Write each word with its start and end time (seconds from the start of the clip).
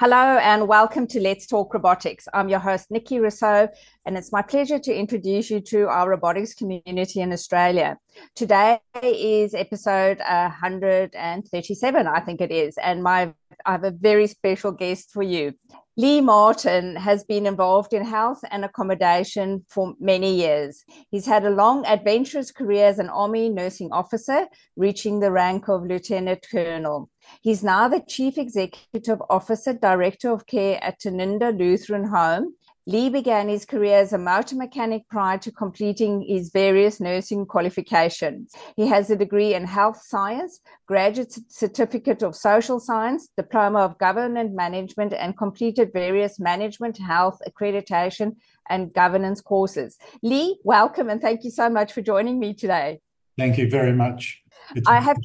Hello 0.00 0.38
and 0.38 0.68
welcome 0.68 1.06
to 1.08 1.20
Let's 1.20 1.46
Talk 1.46 1.74
Robotics. 1.74 2.28
I'm 2.32 2.48
your 2.48 2.60
host, 2.60 2.90
Nikki 2.90 3.18
Rousseau, 3.18 3.68
and 4.06 4.16
it's 4.16 4.32
my 4.32 4.42
pleasure 4.42 4.78
to 4.78 4.94
introduce 4.94 5.50
you 5.50 5.60
to 5.62 5.88
our 5.88 6.08
robotics 6.08 6.54
community 6.54 7.20
in 7.20 7.32
Australia. 7.32 7.98
Today 8.34 8.80
is 9.02 9.54
episode 9.54 10.18
137, 10.20 12.06
I 12.06 12.20
think 12.20 12.40
it 12.40 12.50
is, 12.50 12.78
and 12.78 13.02
my 13.02 13.34
I 13.66 13.72
have 13.72 13.84
a 13.84 13.90
very 13.90 14.28
special 14.28 14.72
guest 14.72 15.10
for 15.10 15.22
you. 15.22 15.52
Lee 16.00 16.20
Martin 16.20 16.94
has 16.94 17.24
been 17.24 17.44
involved 17.44 17.92
in 17.92 18.04
health 18.04 18.38
and 18.52 18.64
accommodation 18.64 19.64
for 19.68 19.94
many 19.98 20.32
years. 20.32 20.84
He's 21.10 21.26
had 21.26 21.44
a 21.44 21.50
long, 21.50 21.84
adventurous 21.86 22.52
career 22.52 22.86
as 22.86 23.00
an 23.00 23.08
Army 23.08 23.48
nursing 23.48 23.90
officer, 23.90 24.46
reaching 24.76 25.18
the 25.18 25.32
rank 25.32 25.68
of 25.68 25.82
Lieutenant 25.82 26.46
Colonel. 26.48 27.10
He's 27.42 27.64
now 27.64 27.88
the 27.88 27.98
Chief 27.98 28.38
Executive 28.38 29.20
Officer, 29.28 29.72
Director 29.72 30.30
of 30.30 30.46
Care 30.46 30.78
at 30.84 31.00
Tanunda 31.00 31.50
Lutheran 31.50 32.04
Home. 32.04 32.54
Lee 32.88 33.10
began 33.10 33.50
his 33.50 33.66
career 33.66 33.98
as 33.98 34.14
a 34.14 34.18
motor 34.18 34.56
mechanic 34.56 35.06
prior 35.10 35.36
to 35.36 35.52
completing 35.52 36.22
his 36.22 36.48
various 36.50 37.00
nursing 37.00 37.44
qualifications. 37.44 38.50
He 38.76 38.86
has 38.86 39.10
a 39.10 39.16
degree 39.16 39.52
in 39.52 39.66
health 39.66 40.00
science, 40.02 40.60
graduate 40.86 41.36
certificate 41.48 42.22
of 42.22 42.34
social 42.34 42.80
science, 42.80 43.28
diploma 43.36 43.80
of 43.80 43.98
government 43.98 44.54
management, 44.54 45.12
and 45.12 45.36
completed 45.36 45.92
various 45.92 46.40
management, 46.40 46.96
health, 46.96 47.42
accreditation, 47.46 48.36
and 48.70 48.94
governance 48.94 49.42
courses. 49.42 49.98
Lee, 50.22 50.58
welcome 50.64 51.10
and 51.10 51.20
thank 51.20 51.44
you 51.44 51.50
so 51.50 51.68
much 51.68 51.92
for 51.92 52.00
joining 52.00 52.38
me 52.40 52.54
today. 52.54 53.00
Thank 53.36 53.58
you 53.58 53.68
very 53.68 53.92
much. 53.92 54.42
It's 54.74 54.88
I 54.88 55.00
have. 55.00 55.18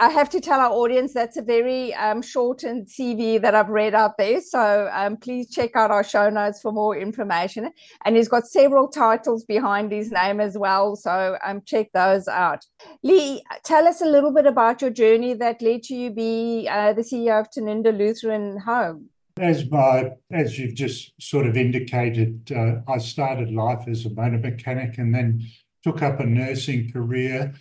I 0.00 0.08
have 0.08 0.28
to 0.30 0.40
tell 0.40 0.58
our 0.58 0.72
audience 0.72 1.14
that's 1.14 1.36
a 1.36 1.42
very 1.42 1.94
um, 1.94 2.20
shortened 2.20 2.88
CV 2.88 3.40
that 3.40 3.54
I've 3.54 3.68
read 3.68 3.94
out 3.94 4.18
there. 4.18 4.40
So 4.40 4.90
um, 4.92 5.16
please 5.16 5.48
check 5.50 5.76
out 5.76 5.92
our 5.92 6.02
show 6.02 6.28
notes 6.30 6.60
for 6.60 6.72
more 6.72 6.96
information. 6.96 7.70
And 8.04 8.16
he's 8.16 8.28
got 8.28 8.48
several 8.48 8.88
titles 8.88 9.44
behind 9.44 9.92
his 9.92 10.10
name 10.10 10.40
as 10.40 10.58
well. 10.58 10.96
So 10.96 11.38
um, 11.44 11.62
check 11.64 11.92
those 11.94 12.26
out. 12.26 12.64
Lee, 13.04 13.44
tell 13.64 13.86
us 13.86 14.02
a 14.02 14.06
little 14.06 14.32
bit 14.32 14.46
about 14.46 14.82
your 14.82 14.90
journey 14.90 15.32
that 15.34 15.62
led 15.62 15.84
to 15.84 15.94
you 15.94 16.10
be 16.10 16.68
uh, 16.68 16.92
the 16.92 17.02
CEO 17.02 17.38
of 17.38 17.50
Tanunda 17.50 17.96
Lutheran 17.96 18.58
Home. 18.58 19.10
As 19.38 19.68
my, 19.70 20.10
as 20.32 20.58
you've 20.58 20.74
just 20.74 21.12
sort 21.20 21.46
of 21.46 21.56
indicated, 21.56 22.50
uh, 22.50 22.90
I 22.90 22.98
started 22.98 23.52
life 23.52 23.86
as 23.86 24.04
a 24.06 24.10
motor 24.10 24.38
mechanic 24.38 24.98
and 24.98 25.14
then 25.14 25.46
took 25.84 26.02
up 26.02 26.18
a 26.18 26.26
nursing 26.26 26.90
career 26.90 27.54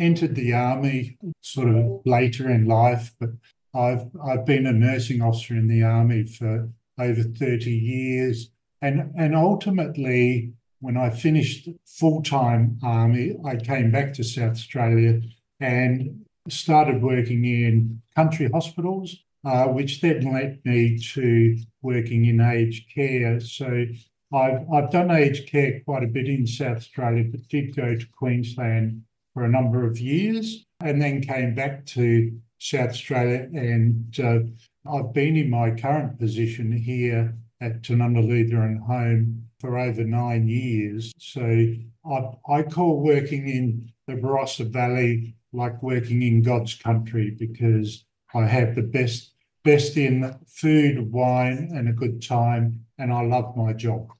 entered 0.00 0.34
the 0.34 0.52
army 0.52 1.18
sort 1.42 1.68
of 1.68 2.00
later 2.04 2.50
in 2.50 2.64
life, 2.66 3.12
but 3.20 3.30
I've 3.74 4.06
I've 4.24 4.44
been 4.44 4.66
a 4.66 4.72
nursing 4.72 5.22
officer 5.22 5.54
in 5.54 5.68
the 5.68 5.82
army 5.82 6.24
for 6.24 6.70
over 6.98 7.22
30 7.22 7.70
years. 7.70 8.50
And 8.82 9.12
and 9.16 9.36
ultimately, 9.36 10.54
when 10.80 10.96
I 10.96 11.10
finished 11.10 11.68
full-time 11.84 12.78
army, 12.82 13.36
I 13.44 13.56
came 13.56 13.90
back 13.90 14.14
to 14.14 14.24
South 14.24 14.52
Australia 14.52 15.20
and 15.60 16.24
started 16.48 17.02
working 17.02 17.44
in 17.44 18.00
country 18.16 18.48
hospitals, 18.50 19.16
uh, 19.44 19.66
which 19.66 20.00
then 20.00 20.32
led 20.32 20.60
me 20.64 20.98
to 21.12 21.58
working 21.82 22.24
in 22.24 22.40
aged 22.40 22.92
care. 22.92 23.38
So 23.40 23.84
I've 24.32 24.66
I've 24.72 24.90
done 24.90 25.10
aged 25.10 25.48
care 25.48 25.80
quite 25.84 26.02
a 26.02 26.08
bit 26.08 26.26
in 26.26 26.46
South 26.46 26.78
Australia, 26.78 27.24
but 27.30 27.48
did 27.48 27.76
go 27.76 27.94
to 27.96 28.06
Queensland 28.18 29.02
for 29.40 29.46
a 29.46 29.48
number 29.48 29.86
of 29.86 29.98
years 29.98 30.66
and 30.80 31.00
then 31.00 31.22
came 31.22 31.54
back 31.54 31.86
to 31.86 32.30
South 32.58 32.90
Australia. 32.90 33.48
And 33.54 34.14
uh, 34.22 34.40
I've 34.86 35.14
been 35.14 35.34
in 35.34 35.48
my 35.48 35.70
current 35.70 36.18
position 36.18 36.70
here 36.70 37.34
at 37.58 37.80
Tanunda 37.80 38.22
Lutheran 38.22 38.76
Home 38.86 39.46
for 39.58 39.78
over 39.78 40.04
nine 40.04 40.46
years. 40.46 41.14
So 41.16 41.40
I, 41.40 42.52
I 42.52 42.62
call 42.64 43.00
working 43.00 43.48
in 43.48 43.90
the 44.06 44.20
Barossa 44.20 44.70
Valley 44.70 45.36
like 45.54 45.82
working 45.82 46.20
in 46.20 46.42
God's 46.42 46.74
country 46.74 47.30
because 47.30 48.04
I 48.34 48.44
have 48.44 48.74
the 48.74 48.82
best 48.82 49.32
best 49.64 49.96
in 49.96 50.38
food, 50.46 51.12
wine, 51.12 51.70
and 51.74 51.88
a 51.88 51.92
good 51.92 52.20
time, 52.22 52.84
and 52.98 53.10
I 53.10 53.22
love 53.22 53.56
my 53.56 53.72
job. 53.72 54.10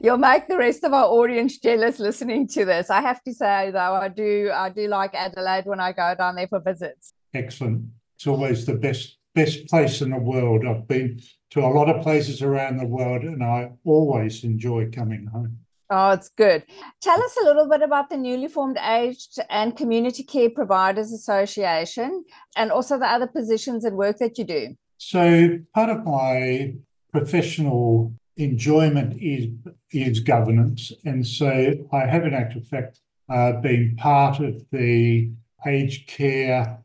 You'll 0.00 0.18
make 0.18 0.46
the 0.46 0.56
rest 0.56 0.84
of 0.84 0.92
our 0.92 1.06
audience 1.06 1.58
jealous 1.58 1.98
listening 1.98 2.46
to 2.48 2.64
this. 2.64 2.88
I 2.88 3.00
have 3.00 3.22
to 3.24 3.34
say 3.34 3.70
though, 3.72 3.94
I 3.94 4.08
do 4.08 4.50
I 4.54 4.70
do 4.70 4.86
like 4.86 5.14
Adelaide 5.14 5.66
when 5.66 5.80
I 5.80 5.92
go 5.92 6.14
down 6.16 6.36
there 6.36 6.46
for 6.46 6.60
visits. 6.60 7.12
Excellent. 7.34 7.86
It's 8.16 8.26
always 8.26 8.64
the 8.64 8.74
best 8.74 9.18
best 9.34 9.66
place 9.66 10.00
in 10.00 10.10
the 10.10 10.18
world. 10.18 10.64
I've 10.66 10.86
been 10.86 11.20
to 11.50 11.60
a 11.60 11.68
lot 11.68 11.88
of 11.88 12.02
places 12.02 12.42
around 12.42 12.76
the 12.76 12.86
world 12.86 13.22
and 13.22 13.42
I 13.42 13.72
always 13.84 14.44
enjoy 14.44 14.90
coming 14.90 15.26
home. 15.26 15.58
Oh, 15.90 16.10
it's 16.10 16.28
good. 16.28 16.64
Tell 17.00 17.20
us 17.20 17.36
a 17.40 17.44
little 17.44 17.68
bit 17.68 17.82
about 17.82 18.10
the 18.10 18.16
newly 18.16 18.48
formed 18.48 18.76
Aged 18.78 19.38
and 19.48 19.74
Community 19.76 20.22
Care 20.22 20.50
Providers 20.50 21.12
Association 21.12 22.24
and 22.56 22.70
also 22.70 22.98
the 22.98 23.06
other 23.06 23.26
positions 23.26 23.84
and 23.84 23.96
work 23.96 24.18
that 24.18 24.36
you 24.36 24.44
do. 24.44 24.76
So, 24.98 25.58
part 25.74 25.88
of 25.88 26.04
my 26.04 26.74
professional 27.10 28.12
enjoyment 28.38 29.20
is 29.20 29.48
is 29.92 30.20
governance, 30.20 30.92
and 31.04 31.26
so 31.26 31.74
I 31.92 32.06
have, 32.06 32.24
in 32.24 32.34
actual 32.34 32.62
fact, 32.62 33.00
uh, 33.28 33.52
been 33.60 33.96
part 33.96 34.40
of 34.40 34.64
the 34.70 35.30
Aged 35.66 36.06
Care 36.06 36.78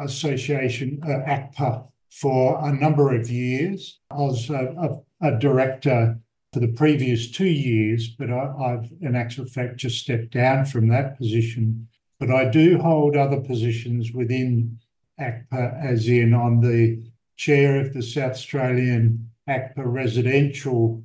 Association, 0.00 1.00
uh, 1.04 1.30
ACCPA, 1.30 1.86
for 2.10 2.58
a 2.66 2.72
number 2.72 3.14
of 3.14 3.28
years. 3.28 4.00
I 4.10 4.14
was 4.16 4.50
a, 4.50 5.02
a, 5.20 5.28
a 5.28 5.38
director 5.38 6.18
for 6.52 6.60
the 6.60 6.68
previous 6.68 7.30
two 7.30 7.48
years, 7.48 8.08
but 8.08 8.30
I, 8.30 8.70
have 8.70 8.90
in 9.00 9.14
actual 9.16 9.44
fact 9.44 9.76
just 9.76 9.98
stepped 9.98 10.30
down 10.30 10.64
from 10.64 10.88
that 10.88 11.18
position. 11.18 11.88
But 12.20 12.30
I 12.30 12.48
do 12.48 12.78
hold 12.78 13.16
other 13.16 13.40
positions 13.40 14.12
within 14.12 14.78
ACCPA, 15.20 15.84
as 15.84 16.08
in 16.08 16.32
on 16.32 16.60
the 16.60 17.02
chair 17.36 17.80
of 17.80 17.92
the 17.92 18.02
South 18.02 18.32
Australian 18.32 19.30
ACCPA 19.48 19.84
Residential 19.84 21.04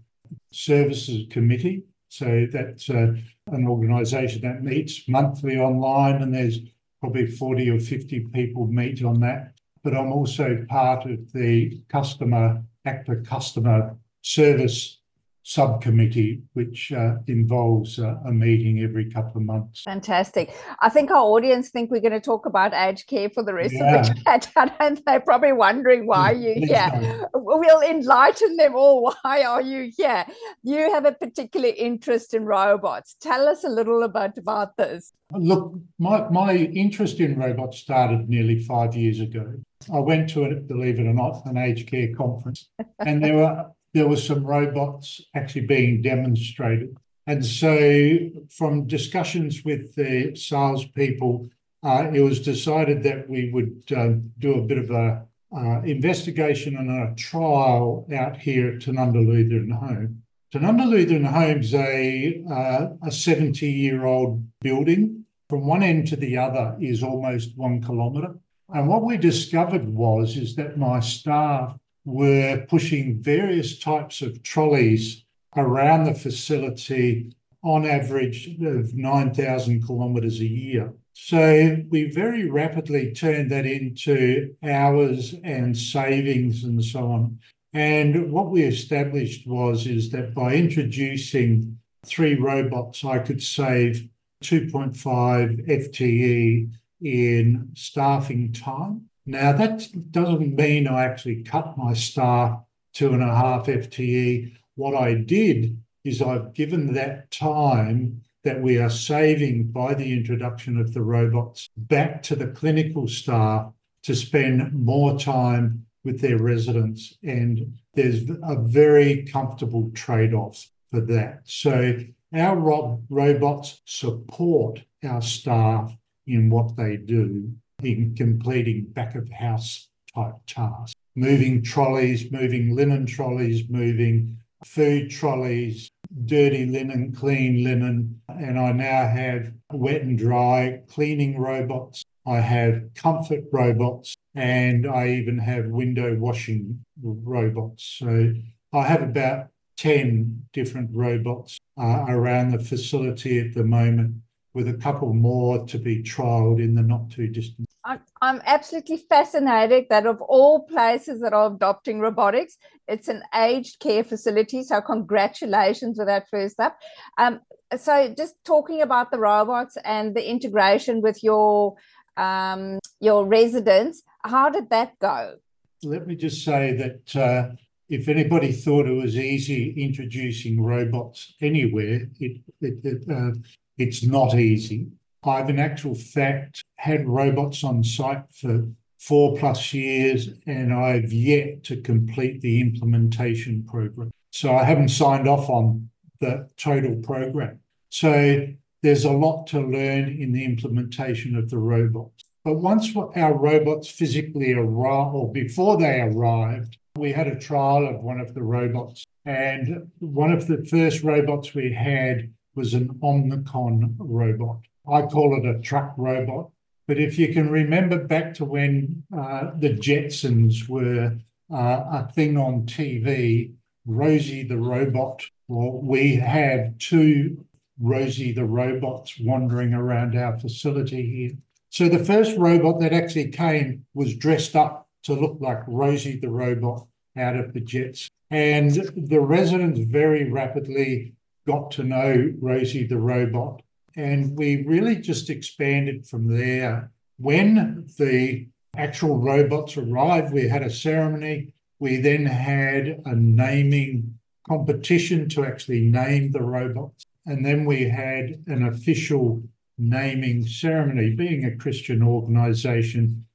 Services 0.51 1.25
Committee. 1.29 1.83
So 2.07 2.47
that's 2.51 2.89
uh, 2.89 3.13
an 3.47 3.67
organisation 3.67 4.41
that 4.41 4.63
meets 4.63 5.07
monthly 5.07 5.57
online, 5.57 6.21
and 6.21 6.33
there's 6.33 6.59
probably 6.99 7.27
40 7.27 7.69
or 7.69 7.79
50 7.79 8.19
people 8.33 8.67
meet 8.67 9.03
on 9.03 9.19
that. 9.21 9.53
But 9.83 9.95
I'm 9.95 10.11
also 10.11 10.65
part 10.67 11.05
of 11.05 11.31
the 11.33 11.81
customer 11.89 12.63
ACCPA 12.85 13.27
customer 13.27 13.97
service 14.21 14.98
subcommittee, 15.43 16.41
which 16.53 16.91
uh, 16.91 17.15
involves 17.27 17.99
uh, 17.99 18.15
a 18.25 18.31
meeting 18.31 18.81
every 18.81 19.09
couple 19.09 19.37
of 19.37 19.43
months. 19.43 19.81
Fantastic. 19.81 20.53
I 20.81 20.89
think 20.89 21.11
our 21.11 21.23
audience 21.23 21.69
think 21.69 21.89
we're 21.91 22.01
going 22.01 22.13
to 22.13 22.19
talk 22.19 22.45
about 22.45 22.73
aged 22.73 23.07
care 23.07 23.29
for 23.29 23.43
the 23.43 23.53
rest 23.53 23.73
yeah. 23.73 24.01
of 24.01 24.07
the 24.07 24.13
chat, 24.25 24.75
and 24.79 25.01
they're 25.05 25.19
probably 25.19 25.53
wondering 25.53 26.05
why 26.05 26.31
you 26.31 26.53
here. 26.55 27.27
We'll 27.33 27.81
enlighten 27.81 28.57
them 28.57 28.75
all. 28.75 29.13
Why 29.23 29.43
are 29.43 29.61
you 29.61 29.91
here? 29.95 30.25
You 30.63 30.91
have 30.93 31.05
a 31.05 31.11
particular 31.11 31.69
interest 31.75 32.33
in 32.33 32.45
robots. 32.45 33.15
Tell 33.19 33.47
us 33.47 33.63
a 33.63 33.69
little 33.69 34.07
bit 34.07 34.37
about 34.37 34.77
this. 34.77 35.13
Look, 35.31 35.75
my, 35.97 36.29
my 36.29 36.55
interest 36.55 37.19
in 37.19 37.37
robots 37.37 37.79
started 37.79 38.29
nearly 38.29 38.59
five 38.59 38.95
years 38.95 39.19
ago. 39.19 39.53
I 39.93 39.99
went 39.99 40.29
to, 40.31 40.43
it, 40.43 40.67
believe 40.67 40.99
it 40.99 41.07
or 41.07 41.13
not, 41.13 41.45
an 41.45 41.57
aged 41.57 41.89
care 41.89 42.13
conference, 42.15 42.69
and 42.99 43.23
there 43.23 43.35
were 43.35 43.65
there 43.93 44.07
were 44.07 44.17
some 44.17 44.45
robots 44.45 45.21
actually 45.35 45.65
being 45.65 46.01
demonstrated. 46.01 46.95
And 47.27 47.45
so, 47.45 48.17
from 48.49 48.87
discussions 48.87 49.63
with 49.63 49.95
the 49.95 50.35
salespeople, 50.35 51.49
uh, 51.83 52.09
it 52.13 52.21
was 52.21 52.39
decided 52.41 53.03
that 53.03 53.29
we 53.29 53.51
would 53.51 53.83
um, 53.95 54.31
do 54.39 54.55
a 54.55 54.61
bit 54.61 54.77
of 54.77 54.89
a 54.91 55.25
uh, 55.55 55.81
investigation 55.81 56.75
and 56.77 56.89
a 56.89 57.15
trial 57.15 58.07
out 58.13 58.37
here 58.37 58.69
at 58.69 58.79
Tanunda 58.79 59.25
Lutheran 59.25 59.71
Home. 59.71 60.23
Tanunda 60.53 60.87
Lutheran 60.87 61.25
Home's 61.25 61.73
a 61.73 62.43
uh, 62.49 62.87
a 63.05 63.11
70 63.11 63.69
year 63.69 64.05
old 64.05 64.43
building. 64.61 65.25
From 65.49 65.65
one 65.65 65.83
end 65.83 66.07
to 66.07 66.15
the 66.15 66.37
other 66.37 66.75
is 66.79 67.03
almost 67.03 67.57
one 67.57 67.81
kilometre. 67.81 68.35
And 68.71 68.87
what 68.87 69.03
we 69.03 69.17
discovered 69.17 69.89
was 69.89 70.37
is 70.37 70.55
that 70.55 70.77
my 70.77 70.99
staff 70.99 71.77
were 72.09 72.65
pushing 72.67 73.21
various 73.21 73.77
types 73.79 74.21
of 74.21 74.43
trolleys 74.43 75.23
around 75.55 76.05
the 76.05 76.13
facility 76.13 77.33
on 77.63 77.85
average 77.85 78.57
of 78.61 78.93
9,000 78.93 79.85
kilometres 79.85 80.39
a 80.39 80.47
year. 80.47 80.93
So 81.13 81.77
we 81.89 82.09
very 82.09 82.49
rapidly 82.49 83.11
turned 83.11 83.51
that 83.51 83.65
into 83.65 84.55
hours 84.63 85.35
and 85.43 85.77
savings 85.77 86.63
and 86.63 86.83
so 86.83 87.11
on. 87.11 87.39
And 87.73 88.31
what 88.31 88.49
we 88.49 88.63
established 88.63 89.45
was 89.45 89.85
is 89.85 90.09
that 90.11 90.33
by 90.33 90.55
introducing 90.55 91.77
three 92.05 92.35
robots, 92.35 93.03
I 93.03 93.19
could 93.19 93.43
save 93.43 94.07
2.5 94.43 95.67
FTE 95.67 96.71
in 97.01 97.69
staffing 97.75 98.53
time. 98.53 99.08
Now, 99.29 99.51
that 99.51 99.85
doesn't 100.09 100.55
mean 100.55 100.87
I 100.87 101.03
actually 101.03 101.43
cut 101.43 101.77
my 101.77 101.93
staff 101.93 102.61
two 102.95 103.13
and 103.13 103.21
a 103.21 103.27
half 103.27 103.67
FTE. 103.67 104.57
What 104.73 104.95
I 104.95 105.13
did 105.13 105.79
is 106.03 106.19
I've 106.19 106.55
given 106.55 106.93
that 106.93 107.29
time 107.29 108.23
that 108.43 108.59
we 108.59 108.79
are 108.79 108.89
saving 108.89 109.67
by 109.67 109.93
the 109.93 110.13
introduction 110.13 110.79
of 110.79 110.95
the 110.95 111.03
robots 111.03 111.69
back 111.77 112.23
to 112.23 112.35
the 112.35 112.47
clinical 112.47 113.07
staff 113.07 113.71
to 114.01 114.15
spend 114.15 114.73
more 114.73 115.19
time 115.19 115.85
with 116.03 116.21
their 116.21 116.39
residents. 116.39 117.15
And 117.21 117.77
there's 117.93 118.27
a 118.41 118.55
very 118.59 119.27
comfortable 119.27 119.91
trade 119.93 120.33
off 120.33 120.71
for 120.89 121.01
that. 121.01 121.41
So 121.43 121.99
our 122.33 122.57
ro- 122.57 123.03
robots 123.11 123.79
support 123.85 124.81
our 125.03 125.21
staff 125.21 125.95
in 126.25 126.49
what 126.49 126.75
they 126.77 126.97
do 126.97 127.53
in 127.83 128.15
completing 128.15 128.85
back 128.85 129.15
of 129.15 129.29
house 129.31 129.89
type 130.13 130.35
tasks, 130.47 130.93
moving 131.15 131.61
trolleys, 131.61 132.31
moving 132.31 132.75
linen 132.75 133.05
trolleys, 133.05 133.69
moving 133.69 134.37
food 134.65 135.09
trolleys, 135.09 135.89
dirty 136.25 136.65
linen, 136.65 137.13
clean 137.13 137.63
linen, 137.63 138.21
and 138.27 138.59
I 138.59 138.71
now 138.71 139.07
have 139.07 139.53
wet 139.71 140.01
and 140.01 140.17
dry 140.17 140.81
cleaning 140.87 141.37
robots. 141.37 142.03
I 142.25 142.39
have 142.39 142.93
comfort 142.95 143.45
robots, 143.51 144.15
and 144.35 144.85
I 144.85 145.09
even 145.09 145.39
have 145.39 145.67
window 145.67 146.15
washing 146.15 146.83
robots. 147.01 147.97
So 147.99 148.33
I 148.73 148.83
have 148.83 149.01
about 149.01 149.47
10 149.77 150.47
different 150.51 150.89
robots 150.93 151.57
uh, 151.79 152.05
around 152.07 152.51
the 152.51 152.59
facility 152.59 153.39
at 153.39 153.53
the 153.53 153.63
moment, 153.63 154.15
with 154.53 154.67
a 154.67 154.73
couple 154.73 155.13
more 155.13 155.65
to 155.67 155.77
be 155.77 156.03
trialled 156.03 156.61
in 156.61 156.75
the 156.75 156.81
not 156.81 157.09
too 157.09 157.27
distant. 157.27 157.68
I'm 157.85 158.41
absolutely 158.45 158.97
fascinated 158.97 159.85
that 159.89 160.05
of 160.05 160.21
all 160.21 160.65
places 160.65 161.21
that 161.21 161.33
are 161.33 161.53
adopting 161.53 161.99
robotics, 161.99 162.57
it's 162.87 163.07
an 163.07 163.23
aged 163.33 163.79
care 163.79 164.03
facility. 164.03 164.63
So 164.63 164.81
congratulations 164.81 165.97
with 165.97 166.07
that 166.07 166.29
first 166.29 166.59
up. 166.59 166.77
Um, 167.17 167.39
so 167.77 168.13
just 168.17 168.35
talking 168.43 168.81
about 168.81 169.11
the 169.11 169.19
robots 169.19 169.77
and 169.85 170.15
the 170.15 170.29
integration 170.29 171.01
with 171.01 171.23
your 171.23 171.75
um, 172.17 172.79
your 172.99 173.25
residents, 173.25 174.03
how 174.25 174.49
did 174.49 174.69
that 174.71 174.99
go? 174.99 175.35
Let 175.83 176.05
me 176.05 176.15
just 176.15 176.43
say 176.43 176.73
that 176.73 177.15
uh, 177.15 177.55
if 177.87 178.09
anybody 178.09 178.51
thought 178.51 178.87
it 178.87 178.93
was 178.93 179.15
easy 179.15 179.71
introducing 179.77 180.61
robots 180.61 181.33
anywhere, 181.39 182.09
it, 182.19 182.41
it, 182.59 182.83
it 182.83 183.09
uh, 183.09 183.31
it's 183.77 184.03
not 184.03 184.35
easy. 184.35 184.87
I've, 185.23 185.49
in 185.49 185.59
actual 185.59 185.95
fact, 185.95 186.63
had 186.77 187.07
robots 187.07 187.63
on 187.63 187.83
site 187.83 188.23
for 188.31 188.67
four 188.97 189.37
plus 189.37 189.73
years, 189.73 190.29
and 190.45 190.73
I've 190.73 191.11
yet 191.11 191.63
to 191.65 191.81
complete 191.81 192.41
the 192.41 192.61
implementation 192.61 193.63
program. 193.63 194.11
So 194.31 194.55
I 194.55 194.63
haven't 194.63 194.89
signed 194.89 195.27
off 195.27 195.49
on 195.49 195.89
the 196.19 196.49
total 196.57 196.95
program. 196.97 197.59
So 197.89 198.47
there's 198.81 199.05
a 199.05 199.11
lot 199.11 199.47
to 199.47 199.59
learn 199.59 200.09
in 200.21 200.31
the 200.31 200.45
implementation 200.45 201.35
of 201.35 201.49
the 201.49 201.57
robots. 201.57 202.25
But 202.43 202.55
once 202.55 202.95
our 202.95 203.33
robots 203.33 203.89
physically 203.89 204.53
arrived, 204.53 205.15
or 205.15 205.31
before 205.31 205.77
they 205.77 206.01
arrived, 206.01 206.77
we 206.97 207.11
had 207.11 207.27
a 207.27 207.39
trial 207.39 207.87
of 207.87 208.01
one 208.01 208.19
of 208.19 208.33
the 208.33 208.43
robots. 208.43 209.05
And 209.25 209.91
one 209.99 210.31
of 210.31 210.47
the 210.47 210.65
first 210.65 211.03
robots 211.03 211.53
we 211.53 211.73
had 211.73 212.33
was 212.55 212.73
an 212.73 212.89
Omnicon 213.01 213.95
robot. 213.97 214.61
I 214.91 215.03
call 215.03 215.37
it 215.37 215.45
a 215.45 215.59
truck 215.59 215.93
robot. 215.97 216.49
But 216.87 216.99
if 216.99 217.19
you 217.19 217.31
can 217.33 217.49
remember 217.49 218.03
back 218.03 218.33
to 218.35 218.45
when 218.45 219.03
uh, 219.15 219.51
the 219.55 219.69
Jetsons 219.75 220.67
were 220.67 221.17
uh, 221.51 221.55
a 221.55 222.11
thing 222.13 222.37
on 222.37 222.65
TV, 222.65 223.53
Rosie 223.85 224.43
the 224.43 224.57
robot, 224.57 225.23
well, 225.47 225.79
we 225.83 226.15
have 226.15 226.77
two 226.79 227.45
Rosie 227.79 228.33
the 228.33 228.45
robots 228.45 229.19
wandering 229.19 229.73
around 229.73 230.17
our 230.17 230.37
facility 230.37 231.09
here. 231.09 231.31
So 231.69 231.87
the 231.87 232.03
first 232.03 232.37
robot 232.37 232.79
that 232.81 232.93
actually 232.93 233.29
came 233.29 233.85
was 233.93 234.15
dressed 234.15 234.55
up 234.55 234.87
to 235.03 235.13
look 235.13 235.37
like 235.39 235.59
Rosie 235.67 236.19
the 236.19 236.29
robot 236.29 236.87
out 237.15 237.35
of 237.35 237.53
the 237.53 237.61
jets. 237.61 238.09
And 238.31 238.71
the 238.95 239.21
residents 239.21 239.79
very 239.79 240.29
rapidly 240.29 241.13
got 241.47 241.71
to 241.71 241.83
know 241.83 242.33
Rosie 242.39 242.85
the 242.85 242.97
robot. 242.97 243.61
And 243.99 244.37
we 244.37 244.63
really 244.63 244.95
just 244.95 245.29
expanded 245.29 246.07
from 246.07 246.37
there. 246.37 246.89
When 247.17 247.85
the 247.97 248.47
actual 248.77 249.17
robots 249.17 249.75
arrived, 249.75 250.31
we 250.31 250.47
had 250.47 250.63
a 250.63 250.69
ceremony. 250.69 251.53
We 251.79 251.97
then 251.97 252.25
had 252.25 253.01
a 253.05 253.13
naming 253.13 254.17
competition 254.47 255.27
to 255.29 255.43
actually 255.43 255.81
name 255.81 256.31
the 256.31 256.43
robots. 256.43 257.03
And 257.25 257.45
then 257.45 257.65
we 257.65 257.89
had 257.89 258.41
an 258.47 258.65
official 258.65 259.43
naming 259.77 260.47
ceremony. 260.47 261.09
Being 261.09 261.43
a 261.43 261.57
Christian 261.57 262.01
organization, 262.01 263.25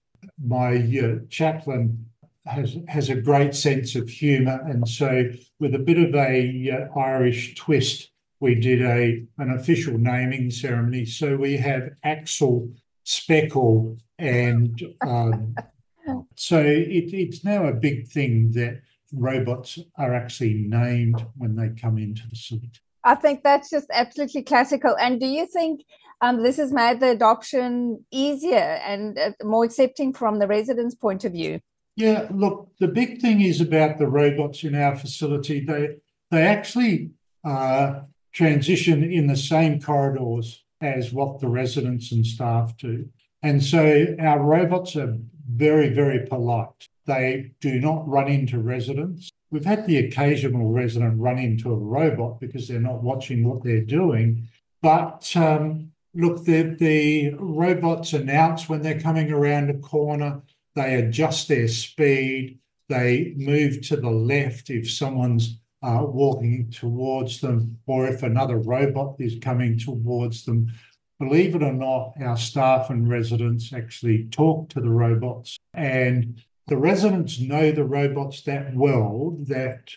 my 0.42 0.76
uh, 0.76 1.26
chaplain 1.28 2.06
has 2.46 2.78
has 2.88 3.10
a 3.10 3.20
great 3.20 3.54
sense 3.54 3.94
of 3.94 4.08
humour, 4.08 4.60
and 4.68 4.86
so 4.86 5.30
with 5.60 5.74
a 5.74 5.78
bit 5.78 5.98
of 5.98 6.14
a 6.14 6.70
uh, 6.70 6.98
Irish 6.98 7.54
twist, 7.54 8.10
we 8.44 8.54
did 8.54 8.82
a 8.82 9.24
an 9.38 9.50
official 9.52 9.96
naming 9.96 10.50
ceremony. 10.50 11.06
So 11.06 11.34
we 11.34 11.56
have 11.56 11.88
Axel, 12.04 12.68
Speckle, 13.02 13.96
and 14.18 14.80
um, 15.00 15.56
so 16.36 16.60
it, 16.60 17.14
it's 17.14 17.42
now 17.42 17.64
a 17.66 17.72
big 17.72 18.06
thing 18.08 18.52
that 18.52 18.82
robots 19.14 19.78
are 19.96 20.14
actually 20.14 20.54
named 20.54 21.24
when 21.38 21.56
they 21.56 21.70
come 21.70 21.96
into 21.96 22.28
the 22.28 22.36
suite. 22.36 22.80
I 23.02 23.14
think 23.14 23.42
that's 23.42 23.70
just 23.70 23.88
absolutely 23.90 24.42
classical. 24.42 24.94
And 25.00 25.18
do 25.18 25.26
you 25.26 25.46
think 25.46 25.80
um, 26.20 26.42
this 26.42 26.58
has 26.58 26.70
made 26.70 27.00
the 27.00 27.12
adoption 27.12 28.04
easier 28.10 28.78
and 28.90 29.18
uh, 29.18 29.30
more 29.42 29.64
accepting 29.64 30.12
from 30.12 30.38
the 30.38 30.46
residents' 30.46 30.94
point 30.94 31.24
of 31.24 31.32
view? 31.32 31.60
Yeah, 31.96 32.28
look, 32.30 32.72
the 32.78 32.88
big 32.88 33.22
thing 33.22 33.40
is 33.40 33.62
about 33.62 33.96
the 33.96 34.06
robots 34.06 34.64
in 34.64 34.74
our 34.74 34.96
facility. 34.96 35.64
They 35.64 35.96
they 36.30 36.42
actually 36.42 37.12
uh, 37.42 38.00
transition 38.34 39.02
in 39.02 39.26
the 39.26 39.36
same 39.36 39.80
corridors 39.80 40.64
as 40.80 41.12
what 41.12 41.40
the 41.40 41.48
residents 41.48 42.12
and 42.12 42.26
staff 42.26 42.76
do, 42.76 43.08
and 43.42 43.62
so 43.62 44.14
our 44.18 44.40
robots 44.40 44.96
are 44.96 45.16
very 45.48 45.88
very 45.88 46.26
polite. 46.26 46.88
They 47.06 47.52
do 47.60 47.80
not 47.80 48.08
run 48.08 48.28
into 48.28 48.58
residents. 48.58 49.30
We've 49.50 49.64
had 49.64 49.86
the 49.86 49.98
occasional 49.98 50.72
resident 50.72 51.20
run 51.20 51.38
into 51.38 51.72
a 51.72 51.76
robot 51.76 52.40
because 52.40 52.66
they're 52.66 52.80
not 52.80 53.02
watching 53.02 53.46
what 53.46 53.62
they're 53.62 53.80
doing, 53.80 54.48
but 54.82 55.30
um, 55.36 55.92
look, 56.14 56.44
the 56.44 56.62
the 56.78 57.34
robots 57.38 58.12
announce 58.12 58.68
when 58.68 58.82
they're 58.82 59.00
coming 59.00 59.30
around 59.30 59.70
a 59.70 59.74
corner 59.74 60.42
they 60.74 60.94
adjust 60.96 61.48
their 61.48 61.68
speed, 61.68 62.58
they 62.88 63.32
move 63.36 63.80
to 63.82 63.96
the 63.96 64.10
left 64.10 64.70
if 64.70 64.90
someone's 64.90 65.58
uh, 65.84 66.02
walking 66.02 66.70
towards 66.70 67.40
them 67.40 67.78
or 67.86 68.06
if 68.06 68.22
another 68.22 68.56
robot 68.56 69.16
is 69.18 69.36
coming 69.40 69.78
towards 69.78 70.44
them. 70.44 70.72
Believe 71.18 71.54
it 71.54 71.62
or 71.62 71.72
not, 71.72 72.14
our 72.20 72.36
staff 72.36 72.90
and 72.90 73.08
residents 73.08 73.72
actually 73.72 74.24
talk 74.30 74.70
to 74.70 74.80
the 74.80 74.90
robots, 74.90 75.58
and 75.72 76.42
the 76.66 76.76
residents 76.76 77.38
know 77.38 77.70
the 77.70 77.84
robots 77.84 78.42
that 78.42 78.74
well 78.74 79.36
that 79.42 79.90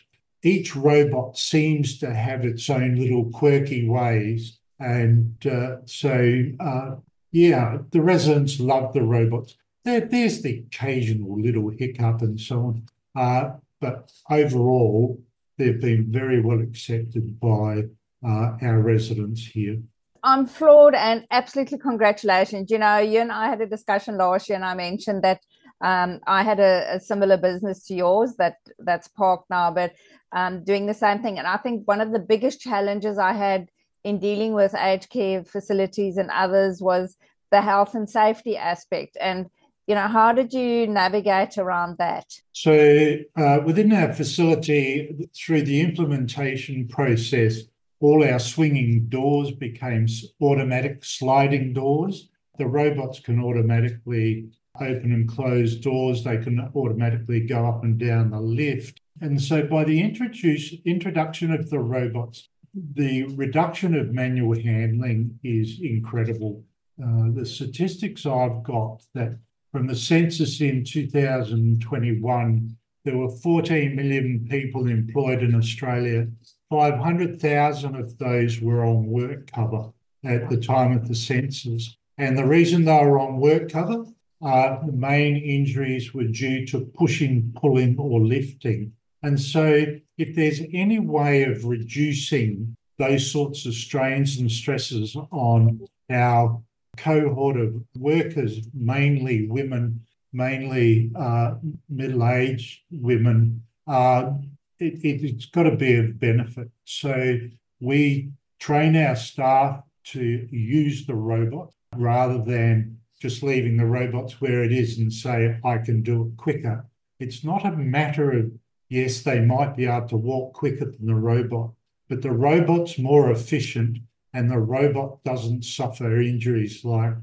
each 0.43 0.75
robot 0.75 1.37
seems 1.37 1.97
to 1.99 2.13
have 2.13 2.45
its 2.45 2.69
own 2.69 2.95
little 2.95 3.25
quirky 3.31 3.87
ways. 3.87 4.59
And 4.79 5.35
uh, 5.45 5.77
so, 5.85 6.43
uh, 6.59 6.95
yeah, 7.31 7.79
the 7.91 8.01
residents 8.01 8.59
love 8.59 8.93
the 8.93 9.01
robots. 9.01 9.55
There, 9.85 10.01
there's 10.01 10.41
the 10.41 10.65
occasional 10.67 11.41
little 11.41 11.69
hiccup 11.69 12.21
and 12.21 12.39
so 12.39 12.59
on. 12.59 12.83
Uh, 13.15 13.55
but 13.81 14.11
overall, 14.29 15.19
they've 15.57 15.79
been 15.79 16.11
very 16.11 16.41
well 16.41 16.61
accepted 16.61 17.39
by 17.39 17.83
uh, 18.25 18.57
our 18.61 18.79
residents 18.79 19.45
here. 19.45 19.77
I'm 20.23 20.45
floored 20.45 20.95
and 20.95 21.25
absolutely 21.31 21.77
congratulations. 21.77 22.71
You 22.71 22.79
know, 22.79 22.97
you 22.97 23.19
and 23.21 23.31
I 23.31 23.47
had 23.47 23.61
a 23.61 23.67
discussion 23.67 24.17
last 24.17 24.49
year, 24.49 24.55
and 24.55 24.65
I 24.65 24.73
mentioned 24.73 25.23
that 25.23 25.41
um, 25.81 26.19
I 26.25 26.43
had 26.43 26.59
a, 26.59 26.95
a, 26.95 26.99
similar 26.99 27.37
business 27.37 27.85
to 27.85 27.93
yours 27.93 28.33
that 28.37 28.57
that's 28.79 29.07
parked 29.07 29.49
now, 29.49 29.69
but 29.69 29.93
um, 30.31 30.63
doing 30.63 30.87
the 30.87 30.93
same 30.93 31.21
thing. 31.21 31.37
And 31.37 31.47
I 31.47 31.57
think 31.57 31.87
one 31.87 32.01
of 32.01 32.11
the 32.11 32.19
biggest 32.19 32.61
challenges 32.61 33.19
I 33.19 33.33
had 33.33 33.69
in 34.03 34.19
dealing 34.19 34.53
with 34.53 34.73
aged 34.73 35.09
care 35.09 35.43
facilities 35.43 36.17
and 36.17 36.31
others 36.31 36.81
was 36.81 37.15
the 37.51 37.61
health 37.61 37.93
and 37.93 38.09
safety 38.09 38.57
aspect. 38.57 39.17
And 39.21 39.49
you 39.87 39.95
know 39.95 40.07
how 40.07 40.31
did 40.31 40.53
you 40.53 40.85
navigate 40.87 41.57
around 41.57 41.97
that 41.97 42.25
so 42.51 43.17
uh, 43.35 43.59
within 43.65 43.91
our 43.93 44.13
facility 44.13 45.29
through 45.35 45.61
the 45.61 45.81
implementation 45.81 46.87
process 46.87 47.63
all 47.99 48.23
our 48.23 48.39
swinging 48.39 49.07
doors 49.09 49.51
became 49.51 50.07
automatic 50.41 51.03
sliding 51.03 51.73
doors. 51.73 52.29
The 52.57 52.67
robots 52.67 53.19
can 53.19 53.43
automatically 53.43 54.49
open 54.79 55.11
and 55.11 55.27
close 55.27 55.75
doors. 55.75 56.23
They 56.23 56.37
can 56.37 56.71
automatically 56.75 57.41
go 57.41 57.65
up 57.65 57.83
and 57.83 57.97
down 57.97 58.31
the 58.31 58.39
lift. 58.39 59.01
And 59.21 59.41
so 59.41 59.63
by 59.63 59.83
the 59.83 59.99
introduce, 59.99 60.73
introduction 60.85 61.51
of 61.51 61.69
the 61.69 61.79
robots, 61.79 62.49
the 62.73 63.23
reduction 63.23 63.95
of 63.95 64.13
manual 64.13 64.55
handling 64.55 65.39
is 65.43 65.79
incredible. 65.81 66.63
Uh, 67.01 67.31
the 67.33 67.45
statistics 67.45 68.25
I've 68.25 68.63
got 68.63 69.03
that 69.15 69.39
from 69.71 69.87
the 69.87 69.95
census 69.95 70.61
in 70.61 70.83
2021, 70.83 72.77
there 73.03 73.17
were 73.17 73.29
14 73.29 73.95
million 73.95 74.47
people 74.49 74.87
employed 74.87 75.41
in 75.41 75.55
Australia. 75.55 76.27
500,000 76.69 77.95
of 77.95 78.17
those 78.17 78.59
were 78.59 78.83
on 78.83 79.05
work 79.07 79.51
cover 79.51 79.91
at 80.23 80.49
the 80.49 80.57
time 80.57 80.91
of 80.91 81.07
the 81.07 81.15
census. 81.15 81.95
And 82.17 82.37
the 82.37 82.45
reason 82.45 82.83
they 82.85 82.91
were 82.91 83.19
on 83.19 83.37
work 83.37 83.71
cover, 83.71 84.05
uh, 84.41 84.85
the 84.85 84.91
main 84.91 85.37
injuries 85.37 86.13
were 86.13 86.25
due 86.25 86.65
to 86.67 86.81
pushing, 86.97 87.53
pulling, 87.55 87.97
or 87.97 88.19
lifting. 88.19 88.93
And 89.23 89.39
so, 89.39 89.85
if 90.17 90.35
there's 90.35 90.61
any 90.73 90.99
way 90.99 91.43
of 91.43 91.65
reducing 91.65 92.75
those 92.97 93.31
sorts 93.31 93.65
of 93.65 93.73
strains 93.73 94.37
and 94.37 94.51
stresses 94.51 95.15
on 95.31 95.87
our 96.09 96.61
cohort 96.97 97.57
of 97.57 97.75
workers, 97.95 98.67
mainly 98.73 99.47
women, 99.47 100.01
mainly 100.33 101.11
uh, 101.15 101.55
middle 101.89 102.27
aged 102.27 102.81
women, 102.91 103.63
uh, 103.87 104.31
it, 104.79 105.03
it, 105.03 105.21
has 105.21 105.45
got 105.47 105.63
to 105.63 105.75
be 105.75 105.95
of 105.95 106.19
benefit. 106.19 106.69
So, 106.83 107.39
we 107.79 108.31
train 108.59 108.95
our 108.95 109.15
staff 109.15 109.83
to 110.03 110.47
use 110.51 111.05
the 111.05 111.15
robot 111.15 111.71
rather 111.95 112.43
than 112.43 112.97
just 113.21 113.43
leaving 113.43 113.77
the 113.77 113.85
robots 113.85 114.39
where 114.41 114.63
it 114.63 114.71
is 114.71 114.97
and 114.97 115.11
say, 115.11 115.59
I 115.63 115.77
can 115.79 116.01
do 116.01 116.27
it 116.27 116.37
quicker. 116.37 116.85
It's 117.19 117.43
not 117.43 117.65
a 117.65 117.71
matter 117.71 118.31
of 118.31 118.51
yes, 118.89 119.21
they 119.21 119.39
might 119.41 119.75
be 119.75 119.85
able 119.85 120.07
to 120.09 120.17
walk 120.17 120.53
quicker 120.53 120.85
than 120.85 121.07
the 121.07 121.15
robot, 121.15 121.71
but 122.09 122.21
the 122.21 122.31
robot's 122.31 122.97
more 122.97 123.31
efficient 123.31 123.99
and 124.33 124.51
the 124.51 124.59
robot 124.59 125.23
doesn't 125.23 125.63
suffer 125.63 126.21
injuries 126.21 126.83
like 126.83 127.13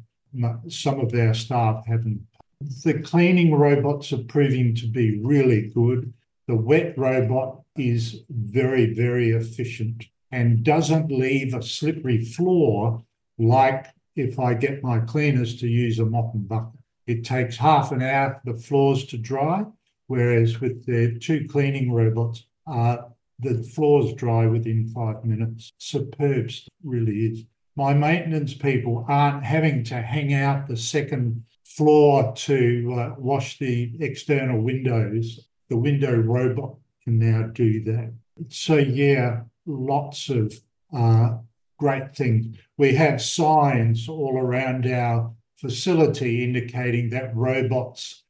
some 0.68 1.00
of 1.00 1.14
our 1.14 1.34
staff 1.34 1.84
haven't. 1.86 2.26
The 2.82 3.00
cleaning 3.00 3.54
robots 3.54 4.12
are 4.12 4.24
proving 4.24 4.74
to 4.76 4.86
be 4.86 5.20
really 5.20 5.68
good. 5.68 6.12
The 6.48 6.56
wet 6.56 6.96
robot 6.98 7.60
is 7.76 8.22
very, 8.28 8.94
very 8.94 9.30
efficient 9.30 10.06
and 10.32 10.64
doesn't 10.64 11.10
leave 11.10 11.54
a 11.54 11.62
slippery 11.62 12.24
floor 12.24 13.04
like 13.38 13.86
if 14.16 14.38
I 14.38 14.54
get 14.54 14.82
my 14.82 15.00
cleaners 15.00 15.56
to 15.60 15.68
use 15.68 15.98
a 15.98 16.06
mop 16.06 16.34
and 16.34 16.48
bucket. 16.48 16.80
It 17.06 17.24
takes 17.24 17.56
half 17.56 17.92
an 17.92 18.02
hour 18.02 18.40
for 18.42 18.52
the 18.52 18.58
floors 18.58 19.04
to 19.06 19.18
dry 19.18 19.64
whereas 20.06 20.60
with 20.60 20.84
the 20.86 21.18
two 21.18 21.46
cleaning 21.48 21.92
robots, 21.92 22.44
uh, 22.66 22.98
the 23.38 23.62
floors 23.74 24.12
dry 24.14 24.46
within 24.46 24.88
five 24.88 25.24
minutes. 25.24 25.72
Superb, 25.78 26.50
really 26.82 27.26
is. 27.26 27.44
My 27.76 27.92
maintenance 27.92 28.54
people 28.54 29.04
aren't 29.08 29.44
having 29.44 29.82
to 29.84 30.00
hang 30.00 30.32
out 30.32 30.68
the 30.68 30.76
second 30.76 31.44
floor 31.64 32.32
to 32.36 32.96
uh, 32.96 33.14
wash 33.18 33.58
the 33.58 33.92
external 34.00 34.60
windows. 34.60 35.48
The 35.68 35.76
window 35.76 36.14
robot 36.14 36.76
can 37.02 37.18
now 37.18 37.48
do 37.48 37.82
that. 37.84 38.12
So, 38.48 38.76
yeah, 38.76 39.42
lots 39.66 40.28
of 40.28 40.54
uh, 40.96 41.38
great 41.78 42.14
things. 42.14 42.56
We 42.76 42.94
have 42.94 43.20
signs 43.20 44.08
all 44.08 44.38
around 44.38 44.86
our 44.86 45.32
facility 45.56 46.44
indicating 46.44 47.10
that 47.10 47.34
robots 47.34 48.22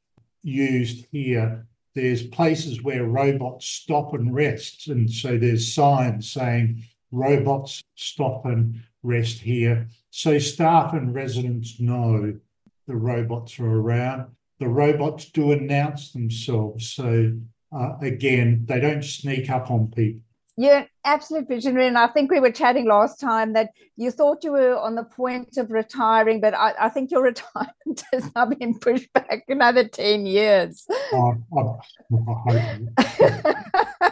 used 0.42 1.06
here. 1.10 1.66
There's 1.94 2.26
places 2.26 2.82
where 2.82 3.04
robots 3.04 3.66
stop 3.66 4.14
and 4.14 4.34
rest. 4.34 4.88
And 4.88 5.10
so 5.10 5.38
there's 5.38 5.72
signs 5.72 6.30
saying 6.30 6.82
robots 7.12 7.82
stop 7.94 8.44
and 8.46 8.82
rest 9.02 9.38
here. 9.38 9.88
So 10.10 10.38
staff 10.38 10.92
and 10.92 11.14
residents 11.14 11.78
know 11.78 12.38
the 12.86 12.96
robots 12.96 13.58
are 13.60 13.66
around. 13.80 14.32
The 14.58 14.68
robots 14.68 15.26
do 15.26 15.52
announce 15.52 16.12
themselves. 16.12 16.90
So 16.90 17.32
uh, 17.72 17.96
again, 18.00 18.64
they 18.66 18.80
don't 18.80 19.04
sneak 19.04 19.50
up 19.50 19.70
on 19.70 19.90
people. 19.90 20.20
You're 20.56 20.76
an 20.78 20.86
absolute 21.04 21.48
visionary. 21.48 21.88
And 21.88 21.98
I 21.98 22.06
think 22.06 22.30
we 22.30 22.38
were 22.38 22.52
chatting 22.52 22.86
last 22.86 23.18
time 23.18 23.54
that 23.54 23.70
you 23.96 24.12
thought 24.12 24.44
you 24.44 24.52
were 24.52 24.78
on 24.78 24.94
the 24.94 25.02
point 25.02 25.56
of 25.56 25.70
retiring, 25.70 26.40
but 26.40 26.54
I, 26.54 26.74
I 26.78 26.88
think 26.88 27.10
your 27.10 27.22
retirement 27.32 28.04
has 28.12 28.30
now 28.36 28.46
been 28.46 28.78
pushed 28.78 29.12
back 29.12 29.44
another 29.48 29.88
10 29.88 30.26
years. 30.26 30.86
Uh, 31.12 31.32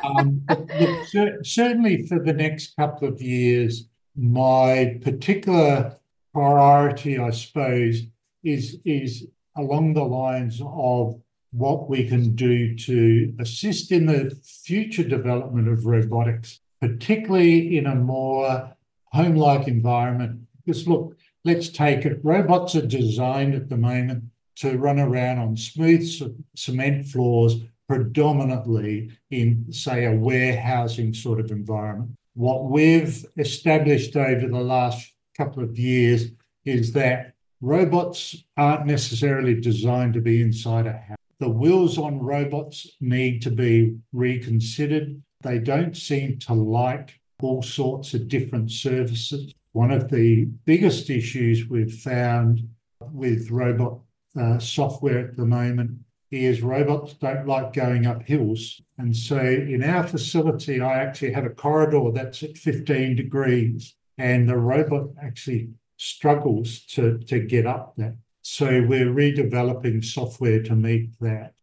um, 0.05 0.45
look, 0.81 1.45
certainly 1.45 2.07
for 2.07 2.19
the 2.19 2.33
next 2.33 2.75
couple 2.77 3.07
of 3.09 3.23
years, 3.23 3.89
my 4.17 4.99
particular 5.03 5.97
priority, 6.35 7.19
I 7.19 7.31
suppose, 7.31 8.03
is, 8.43 8.79
is 8.85 9.27
along 9.57 9.95
the 9.95 10.05
lines 10.05 10.61
of 10.65 11.22
what 11.53 11.89
we 11.89 12.09
can 12.09 12.35
do 12.35 12.75
to 12.75 13.35
assist 13.39 13.93
in 13.93 14.07
the 14.07 14.35
future 14.43 15.05
development 15.05 15.69
of 15.69 15.87
robotics, 15.87 16.61
particularly 16.81 17.77
in 17.77 17.87
a 17.87 17.95
more 17.95 18.75
home 19.13 19.37
like 19.37 19.69
environment. 19.69 20.41
Because, 20.65 20.89
look, 20.89 21.17
let's 21.45 21.69
take 21.69 22.05
it 22.07 22.21
robots 22.23 22.75
are 22.75 22.87
designed 22.87 23.55
at 23.55 23.69
the 23.69 23.77
moment 23.77 24.25
to 24.57 24.79
run 24.79 24.99
around 24.99 25.39
on 25.39 25.57
smooth 25.57 26.09
cement 26.57 27.07
floors, 27.07 27.57
predominantly 27.89 29.11
in, 29.31 29.71
say, 29.73 30.07
a 30.07 30.13
warehousing 30.13 31.13
sort 31.13 31.41
of 31.41 31.51
environment. 31.51 32.11
What 32.35 32.65
we've 32.65 33.27
established 33.37 34.17
over 34.17 34.47
the 34.47 34.61
last 34.61 35.13
couple 35.37 35.63
of 35.63 35.79
years 35.79 36.31
is 36.65 36.93
that 36.93 37.35
robots 37.61 38.37
aren't 38.57 38.87
necessarily 38.87 39.61
designed 39.61 40.15
to 40.15 40.21
be 40.21 40.41
inside 40.41 40.87
a 40.87 40.93
house 40.93 41.19
the 41.43 41.49
wheels 41.49 41.99
on 41.99 42.21
robots 42.21 42.89
need 43.01 43.43
to 43.43 43.51
be 43.51 43.97
reconsidered. 44.13 45.21
They 45.41 45.59
don't 45.59 45.97
seem 45.97 46.39
to 46.41 46.55
like 46.55 47.19
all 47.43 47.63
sorts 47.63 48.15
of 48.15 48.29
different 48.29 48.71
services. 48.71 49.53
One 49.73 49.91
of 49.91 50.09
the 50.09 50.45
biggest 50.65 51.11
issues 51.11 51.69
we've 51.69 51.93
found 51.93 52.69
with 53.01 53.51
robot 53.51 53.99
uh, 54.41 54.61
software 54.61 55.31
at 55.31 55.37
the 55.37 55.45
moment 55.45 55.99
is 56.31 56.63
robots 56.63 57.15
don't 57.15 57.49
like 57.49 57.73
going 57.73 58.07
up 58.07 58.23
hills. 58.23 58.81
And 58.97 59.17
so 59.17 59.41
in 59.41 59.83
our 59.83 60.07
facility, 60.07 60.81
I 60.81 61.01
actually 61.01 61.33
have 61.33 61.45
a 61.45 61.51
corridor 61.51 62.13
that's 62.15 62.45
at 62.45 62.57
15 62.57 63.17
degrees, 63.17 63.97
and 64.17 64.49
the 64.49 64.57
robot 64.57 65.09
actually 65.21 65.71
struggles 65.97 66.83
to, 66.91 67.19
to 67.27 67.41
get 67.41 67.67
up 67.67 67.95
that. 67.97 68.15
So 68.43 68.67
we're 68.67 69.07
redeveloping 69.07 70.05
software 70.05 70.63
to 70.65 70.75
meet 70.75 71.11
that. 71.21 71.55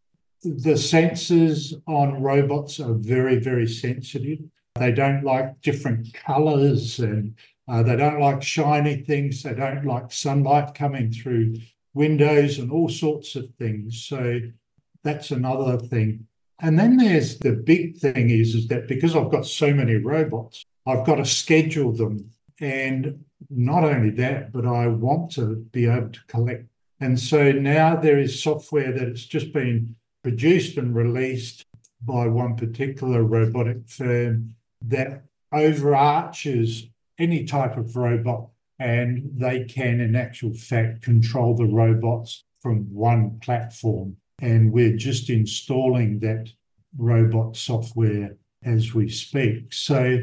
The 0.41 0.75
sensors 0.75 1.79
on 1.85 2.23
robots 2.23 2.79
are 2.79 2.93
very, 2.93 3.37
very 3.39 3.67
sensitive. 3.67 4.39
They 4.75 4.93
don't 4.93 5.23
like 5.23 5.59
different 5.61 6.13
colors 6.13 6.99
and 6.99 7.35
uh, 7.67 7.83
they 7.83 7.97
don't 7.97 8.21
like 8.21 8.41
shiny 8.41 9.03
things. 9.03 9.43
They 9.43 9.53
don't 9.53 9.85
like 9.85 10.11
sunlight 10.11 10.73
coming 10.73 11.11
through 11.11 11.57
windows 11.93 12.57
and 12.57 12.71
all 12.71 12.87
sorts 12.87 13.35
of 13.35 13.49
things. 13.59 14.05
So 14.05 14.39
that's 15.03 15.31
another 15.31 15.77
thing. 15.77 16.27
And 16.61 16.79
then 16.79 16.97
there's 16.97 17.37
the 17.39 17.53
big 17.53 17.97
thing 17.97 18.29
is, 18.29 18.55
is 18.55 18.67
that 18.69 18.87
because 18.87 19.15
I've 19.15 19.31
got 19.31 19.45
so 19.45 19.73
many 19.73 19.95
robots, 19.95 20.65
I've 20.85 21.05
got 21.05 21.15
to 21.15 21.25
schedule 21.25 21.91
them. 21.91 22.31
And 22.59 23.25
not 23.49 23.83
only 23.83 24.09
that, 24.11 24.51
but 24.51 24.65
I 24.65 24.87
want 24.87 25.31
to 25.31 25.55
be 25.71 25.85
able 25.85 26.09
to 26.09 26.19
collect. 26.27 26.65
And 26.99 27.19
so 27.19 27.51
now 27.51 27.95
there 27.95 28.19
is 28.19 28.41
software 28.41 28.91
that 28.91 29.07
has 29.07 29.25
just 29.25 29.53
been 29.53 29.95
produced 30.23 30.77
and 30.77 30.93
released 30.93 31.65
by 32.01 32.27
one 32.27 32.55
particular 32.55 33.23
robotic 33.23 33.89
firm 33.89 34.55
that 34.81 35.23
overarches 35.51 36.87
any 37.17 37.45
type 37.45 37.77
of 37.77 37.95
robot 37.95 38.47
and 38.79 39.29
they 39.35 39.65
can, 39.65 39.99
in 39.99 40.15
actual 40.15 40.53
fact, 40.53 41.01
control 41.01 41.55
the 41.55 41.65
robots 41.65 42.43
from 42.61 42.93
one 42.93 43.39
platform. 43.39 44.15
And 44.41 44.71
we're 44.71 44.95
just 44.95 45.29
installing 45.29 46.19
that 46.19 46.49
robot 46.97 47.57
software 47.57 48.37
as 48.63 48.93
we 48.93 49.09
speak. 49.09 49.73
So 49.73 50.19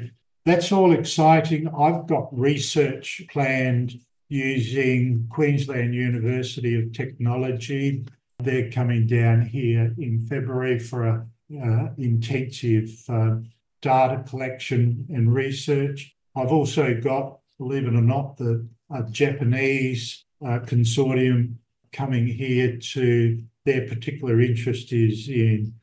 that's 0.46 0.70
all 0.70 0.92
exciting. 0.92 1.66
I've 1.76 2.06
got 2.06 2.28
research 2.30 3.20
planned 3.28 4.00
using 4.28 5.26
Queensland 5.28 5.92
University 5.92 6.80
of 6.80 6.92
Technology. 6.92 8.06
They're 8.38 8.70
coming 8.70 9.08
down 9.08 9.42
here 9.42 9.92
in 9.98 10.20
February 10.20 10.78
for 10.78 11.04
a 11.04 11.26
uh, 11.60 11.88
intensive 11.98 12.90
uh, 13.08 13.36
data 13.82 14.22
collection 14.28 15.04
and 15.08 15.34
research. 15.34 16.14
I've 16.36 16.52
also 16.52 16.94
got, 16.94 17.40
believe 17.58 17.86
it 17.86 17.94
or 17.94 18.00
not, 18.00 18.36
the 18.36 18.68
Japanese 19.10 20.24
uh, 20.44 20.60
consortium 20.60 21.56
coming 21.92 22.26
here 22.26 22.76
to 22.76 23.42
their 23.64 23.88
particular 23.88 24.40
interest 24.40 24.92
is 24.92 25.28
in 25.28 25.74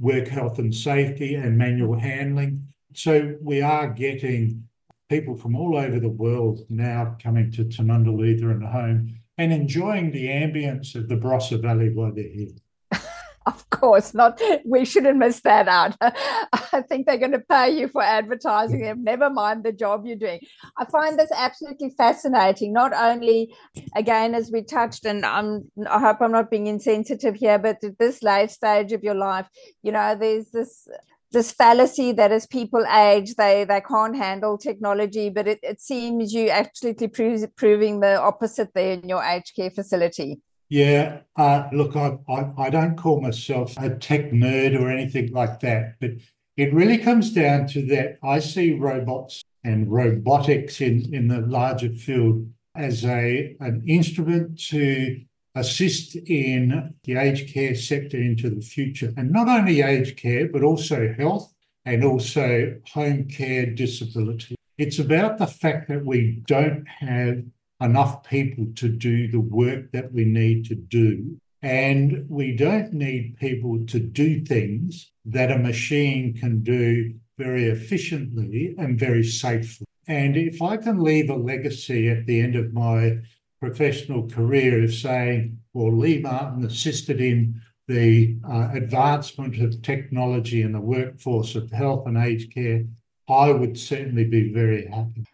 work 0.00 0.26
health 0.26 0.58
and 0.58 0.74
safety 0.74 1.36
and 1.36 1.56
manual 1.56 1.98
handling. 1.98 2.67
So 2.98 3.36
we 3.40 3.62
are 3.62 3.86
getting 3.86 4.64
people 5.08 5.36
from 5.36 5.54
all 5.54 5.76
over 5.76 6.00
the 6.00 6.08
world 6.08 6.62
now 6.68 7.14
coming 7.22 7.52
to 7.52 7.64
Tanunda 7.64 8.10
and 8.50 8.64
home 8.64 9.20
and 9.38 9.52
enjoying 9.52 10.10
the 10.10 10.26
ambience 10.26 10.96
of 10.96 11.08
the 11.08 11.14
Barossa 11.14 11.62
Valley 11.62 11.90
while 11.94 12.12
they're 12.12 12.24
here. 12.24 12.48
Of 13.46 13.70
course, 13.70 14.12
not. 14.12 14.38
We 14.66 14.84
shouldn't 14.84 15.16
miss 15.16 15.40
that 15.40 15.68
out. 15.68 15.96
I 16.02 16.82
think 16.86 17.06
they're 17.06 17.16
going 17.16 17.32
to 17.32 17.38
pay 17.38 17.70
you 17.70 17.88
for 17.88 18.02
advertising 18.02 18.82
them. 18.82 19.02
Never 19.02 19.30
mind 19.30 19.64
the 19.64 19.72
job 19.72 20.04
you're 20.04 20.16
doing. 20.16 20.40
I 20.76 20.84
find 20.84 21.18
this 21.18 21.30
absolutely 21.34 21.94
fascinating. 21.96 22.74
Not 22.74 22.92
only, 22.92 23.54
again, 23.96 24.34
as 24.34 24.50
we 24.52 24.64
touched, 24.64 25.06
and 25.06 25.24
I'm, 25.24 25.70
I 25.88 25.98
hope 25.98 26.18
I'm 26.20 26.32
not 26.32 26.50
being 26.50 26.66
insensitive 26.66 27.36
here, 27.36 27.58
but 27.58 27.82
at 27.82 27.98
this 27.98 28.22
late 28.22 28.50
stage 28.50 28.92
of 28.92 29.02
your 29.02 29.14
life, 29.14 29.48
you 29.82 29.92
know, 29.92 30.14
there's 30.14 30.50
this 30.50 30.86
this 31.32 31.52
fallacy 31.52 32.12
that 32.12 32.32
as 32.32 32.46
people 32.46 32.84
age, 32.86 33.34
they 33.34 33.64
they 33.64 33.80
can't 33.80 34.16
handle 34.16 34.58
technology. 34.58 35.30
But 35.30 35.48
it, 35.48 35.58
it 35.62 35.80
seems 35.80 36.32
you 36.32 36.50
absolutely 36.50 37.08
proving 37.08 38.00
the 38.00 38.20
opposite 38.20 38.72
there 38.74 38.92
in 38.94 39.08
your 39.08 39.22
aged 39.22 39.54
care 39.56 39.70
facility. 39.70 40.40
Yeah, 40.70 41.20
uh, 41.36 41.68
look, 41.72 41.96
I, 41.96 42.18
I, 42.28 42.52
I 42.58 42.70
don't 42.70 42.96
call 42.96 43.22
myself 43.22 43.74
a 43.78 43.96
tech 43.96 44.32
nerd 44.32 44.78
or 44.78 44.90
anything 44.90 45.32
like 45.32 45.60
that, 45.60 45.94
but 45.98 46.10
it 46.58 46.74
really 46.74 46.98
comes 46.98 47.32
down 47.32 47.68
to 47.68 47.86
that 47.86 48.18
I 48.22 48.40
see 48.40 48.72
robots 48.74 49.42
and 49.64 49.90
robotics 49.90 50.80
in, 50.80 51.14
in 51.14 51.28
the 51.28 51.40
larger 51.40 51.90
field 51.90 52.50
as 52.74 53.04
a 53.04 53.56
an 53.60 53.82
instrument 53.86 54.58
to 54.68 55.20
assist 55.58 56.16
in 56.16 56.94
the 57.04 57.16
aged 57.16 57.52
care 57.52 57.74
sector 57.74 58.16
into 58.16 58.50
the 58.50 58.60
future. 58.60 59.12
And 59.16 59.30
not 59.30 59.48
only 59.48 59.82
aged 59.82 60.16
care, 60.16 60.48
but 60.48 60.62
also 60.62 61.14
health 61.16 61.52
and 61.84 62.04
also 62.04 62.76
home 62.92 63.24
care 63.28 63.66
disability. 63.66 64.54
It's 64.76 64.98
about 64.98 65.38
the 65.38 65.46
fact 65.46 65.88
that 65.88 66.04
we 66.04 66.42
don't 66.46 66.86
have 66.86 67.42
enough 67.80 68.24
people 68.24 68.66
to 68.76 68.88
do 68.88 69.28
the 69.28 69.40
work 69.40 69.92
that 69.92 70.12
we 70.12 70.24
need 70.24 70.66
to 70.66 70.74
do. 70.74 71.38
And 71.62 72.26
we 72.28 72.56
don't 72.56 72.92
need 72.92 73.36
people 73.38 73.84
to 73.86 73.98
do 73.98 74.44
things 74.44 75.10
that 75.24 75.50
a 75.50 75.58
machine 75.58 76.34
can 76.34 76.62
do 76.62 77.14
very 77.36 77.64
efficiently 77.64 78.74
and 78.78 78.98
very 78.98 79.24
safely. 79.24 79.86
And 80.06 80.36
if 80.36 80.62
I 80.62 80.76
can 80.76 81.00
leave 81.00 81.28
a 81.28 81.34
legacy 81.34 82.08
at 82.08 82.26
the 82.26 82.40
end 82.40 82.56
of 82.56 82.72
my 82.72 83.18
professional 83.60 84.28
career 84.28 84.84
of 84.84 84.94
saying, 84.94 85.58
well, 85.72 85.96
Lee 85.96 86.20
Martin 86.20 86.64
assisted 86.64 87.20
in 87.20 87.60
the 87.86 88.36
uh, 88.48 88.68
advancement 88.72 89.60
of 89.60 89.82
technology 89.82 90.62
in 90.62 90.72
the 90.72 90.80
workforce 90.80 91.54
of 91.54 91.70
health 91.70 92.06
and 92.06 92.16
aged 92.16 92.54
care, 92.54 92.84
I 93.28 93.50
would 93.50 93.78
certainly 93.78 94.24
be 94.24 94.52
very 94.52 94.86
happy. 94.86 95.24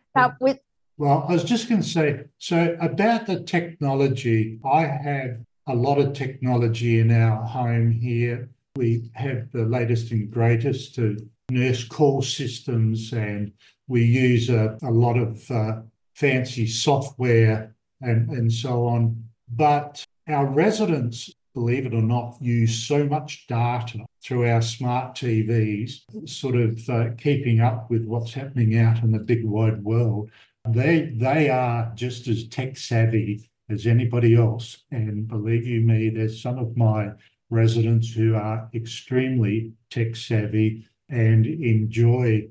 With 0.40 0.60
well, 0.96 1.26
I 1.28 1.32
was 1.32 1.44
just 1.44 1.68
going 1.68 1.82
to 1.82 1.88
say 1.88 2.24
so 2.38 2.76
about 2.80 3.26
the 3.26 3.40
technology, 3.40 4.60
I 4.64 4.82
have 4.82 5.38
a 5.66 5.74
lot 5.74 5.98
of 5.98 6.12
technology 6.12 7.00
in 7.00 7.10
our 7.10 7.44
home 7.44 7.90
here. 7.90 8.48
We 8.76 9.10
have 9.14 9.50
the 9.50 9.64
latest 9.64 10.12
and 10.12 10.30
greatest 10.30 10.94
to 10.96 11.16
nurse 11.50 11.84
call 11.84 12.22
systems, 12.22 13.12
and 13.12 13.52
we 13.88 14.04
use 14.04 14.50
a, 14.50 14.78
a 14.82 14.90
lot 14.90 15.16
of 15.18 15.50
uh, 15.50 15.82
fancy 16.14 16.66
software 16.66 17.73
and, 18.04 18.30
and 18.30 18.52
so 18.52 18.86
on. 18.86 19.24
But 19.48 20.04
our 20.28 20.46
residents, 20.46 21.32
believe 21.54 21.86
it 21.86 21.94
or 21.94 22.02
not, 22.02 22.36
use 22.40 22.86
so 22.86 23.04
much 23.04 23.46
data 23.46 24.04
through 24.22 24.48
our 24.48 24.62
smart 24.62 25.14
TVs, 25.14 26.00
sort 26.28 26.56
of 26.56 26.88
uh, 26.88 27.10
keeping 27.18 27.60
up 27.60 27.90
with 27.90 28.04
what's 28.04 28.32
happening 28.32 28.78
out 28.78 29.02
in 29.02 29.12
the 29.12 29.18
big 29.18 29.44
wide 29.44 29.84
world 29.84 30.30
they 30.68 31.12
they 31.14 31.50
are 31.50 31.92
just 31.94 32.26
as 32.28 32.48
tech 32.48 32.76
savvy 32.76 33.50
as 33.68 33.86
anybody 33.86 34.34
else. 34.34 34.78
And 34.90 35.28
believe 35.28 35.66
you 35.66 35.80
me, 35.80 36.10
there's 36.10 36.40
some 36.40 36.58
of 36.58 36.76
my 36.76 37.10
residents 37.50 38.12
who 38.12 38.34
are 38.34 38.68
extremely 38.74 39.72
tech 39.90 40.16
savvy 40.16 40.86
and 41.08 41.46
enjoy 41.46 42.48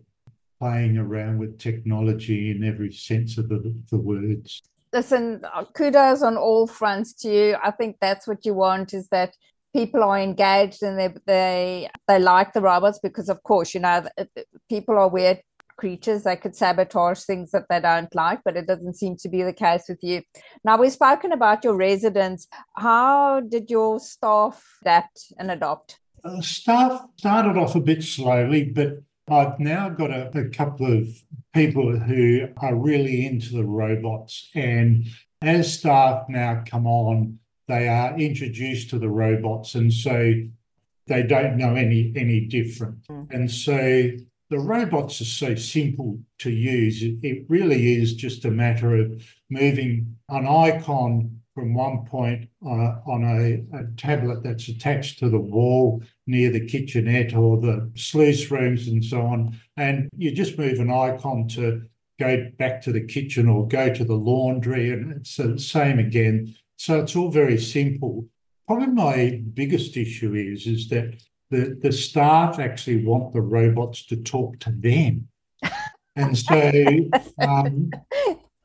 playing 0.59 0.97
around 0.97 1.39
with 1.39 1.59
technology 1.59 2.51
in 2.51 2.63
every 2.63 2.91
sense 2.91 3.37
of 3.37 3.49
the, 3.49 3.75
the 3.89 3.97
words. 3.97 4.61
Listen, 4.93 5.43
kudos 5.73 6.21
on 6.21 6.37
all 6.37 6.67
fronts 6.67 7.13
to 7.21 7.29
you. 7.29 7.57
I 7.63 7.71
think 7.71 7.97
that's 7.99 8.27
what 8.27 8.45
you 8.45 8.53
want 8.53 8.93
is 8.93 9.07
that 9.09 9.35
people 9.73 10.03
are 10.03 10.19
engaged 10.19 10.83
and 10.83 10.99
they 10.99 11.13
they 11.25 11.89
they 12.07 12.19
like 12.19 12.53
the 12.53 12.61
robots 12.61 12.99
because 13.01 13.27
of 13.27 13.41
course 13.41 13.73
you 13.73 13.79
know 13.79 14.05
people 14.69 14.99
are 14.99 15.09
weird 15.09 15.41
creatures 15.77 16.23
that 16.23 16.41
could 16.41 16.55
sabotage 16.55 17.21
things 17.23 17.51
that 17.51 17.65
they 17.69 17.79
don't 17.79 18.13
like, 18.15 18.39
but 18.45 18.55
it 18.55 18.67
doesn't 18.67 18.95
seem 18.95 19.15
to 19.17 19.29
be 19.29 19.43
the 19.43 19.53
case 19.53 19.83
with 19.89 19.99
you. 20.01 20.21
Now, 20.63 20.77
we've 20.77 20.91
spoken 20.91 21.31
about 21.31 21.63
your 21.63 21.75
residents. 21.75 22.47
How 22.75 23.41
did 23.41 23.69
your 23.69 23.99
staff 23.99 24.63
adapt 24.81 25.33
and 25.37 25.51
adopt? 25.51 25.99
Uh, 26.23 26.41
staff 26.41 27.01
started 27.17 27.57
off 27.57 27.75
a 27.75 27.81
bit 27.81 28.03
slowly, 28.03 28.65
but 28.65 28.99
I've 29.29 29.59
now 29.59 29.89
got 29.89 30.11
a, 30.11 30.37
a 30.37 30.49
couple 30.49 30.91
of 30.91 31.07
people 31.53 31.97
who 31.97 32.47
are 32.57 32.75
really 32.75 33.25
into 33.25 33.53
the 33.53 33.63
robots. 33.63 34.49
And 34.53 35.05
as 35.41 35.73
staff 35.73 36.25
now 36.29 36.63
come 36.65 36.87
on, 36.87 37.39
they 37.67 37.87
are 37.87 38.17
introduced 38.17 38.89
to 38.89 38.99
the 38.99 39.09
robots. 39.09 39.75
And 39.75 39.93
so 39.93 40.33
they 41.07 41.23
don't 41.23 41.57
know 41.57 41.75
any 41.75 42.13
any 42.15 42.41
different. 42.41 43.05
Mm. 43.07 43.31
And 43.31 43.51
so 43.51 44.09
the 44.49 44.59
robots 44.59 45.19
are 45.21 45.25
so 45.25 45.55
simple 45.55 46.19
to 46.39 46.51
use. 46.51 47.01
It, 47.01 47.45
really 47.49 47.93
is 47.95 48.13
just 48.13 48.45
a 48.45 48.51
matter 48.51 48.95
of 48.95 49.23
moving 49.49 50.15
an 50.29 50.47
icon 50.47 51.39
from 51.55 51.73
one 51.73 52.05
point 52.05 52.49
uh, 52.65 52.95
on 53.07 53.23
a, 53.23 53.77
a, 53.77 53.85
tablet 53.97 54.43
that's 54.43 54.67
attached 54.67 55.19
to 55.19 55.29
the 55.29 55.39
wall 55.39 56.01
near 56.25 56.49
the 56.51 56.65
kitchenette 56.65 57.33
or 57.33 57.59
the 57.59 57.91
sluice 57.95 58.49
rooms 58.49 58.87
and 58.87 59.03
so 59.03 59.21
on. 59.21 59.59
And 59.77 60.09
you 60.15 60.31
just 60.31 60.57
move 60.57 60.79
an 60.79 60.91
icon 60.91 61.47
to 61.49 61.83
go 62.19 62.49
back 62.57 62.81
to 62.83 62.91
the 62.91 63.05
kitchen 63.05 63.49
or 63.49 63.67
go 63.67 63.93
to 63.93 64.05
the 64.05 64.15
laundry, 64.15 64.91
and 64.91 65.11
it's 65.13 65.35
the 65.37 65.59
same 65.59 65.99
again. 65.99 66.55
So 66.77 66.99
it's 66.99 67.15
all 67.15 67.29
very 67.29 67.57
simple. 67.57 68.27
Probably 68.67 68.87
my 68.87 69.41
biggest 69.53 69.97
issue 69.97 70.33
is, 70.33 70.67
is 70.67 70.89
that 70.89 71.15
the, 71.49 71.77
the 71.81 71.91
staff 71.91 72.59
actually 72.59 73.05
want 73.05 73.33
the 73.33 73.41
robots 73.41 74.05
to 74.07 74.17
talk 74.17 74.59
to 74.59 74.71
them. 74.71 75.27
And 76.15 76.37
so 76.37 76.71
um, 77.41 77.89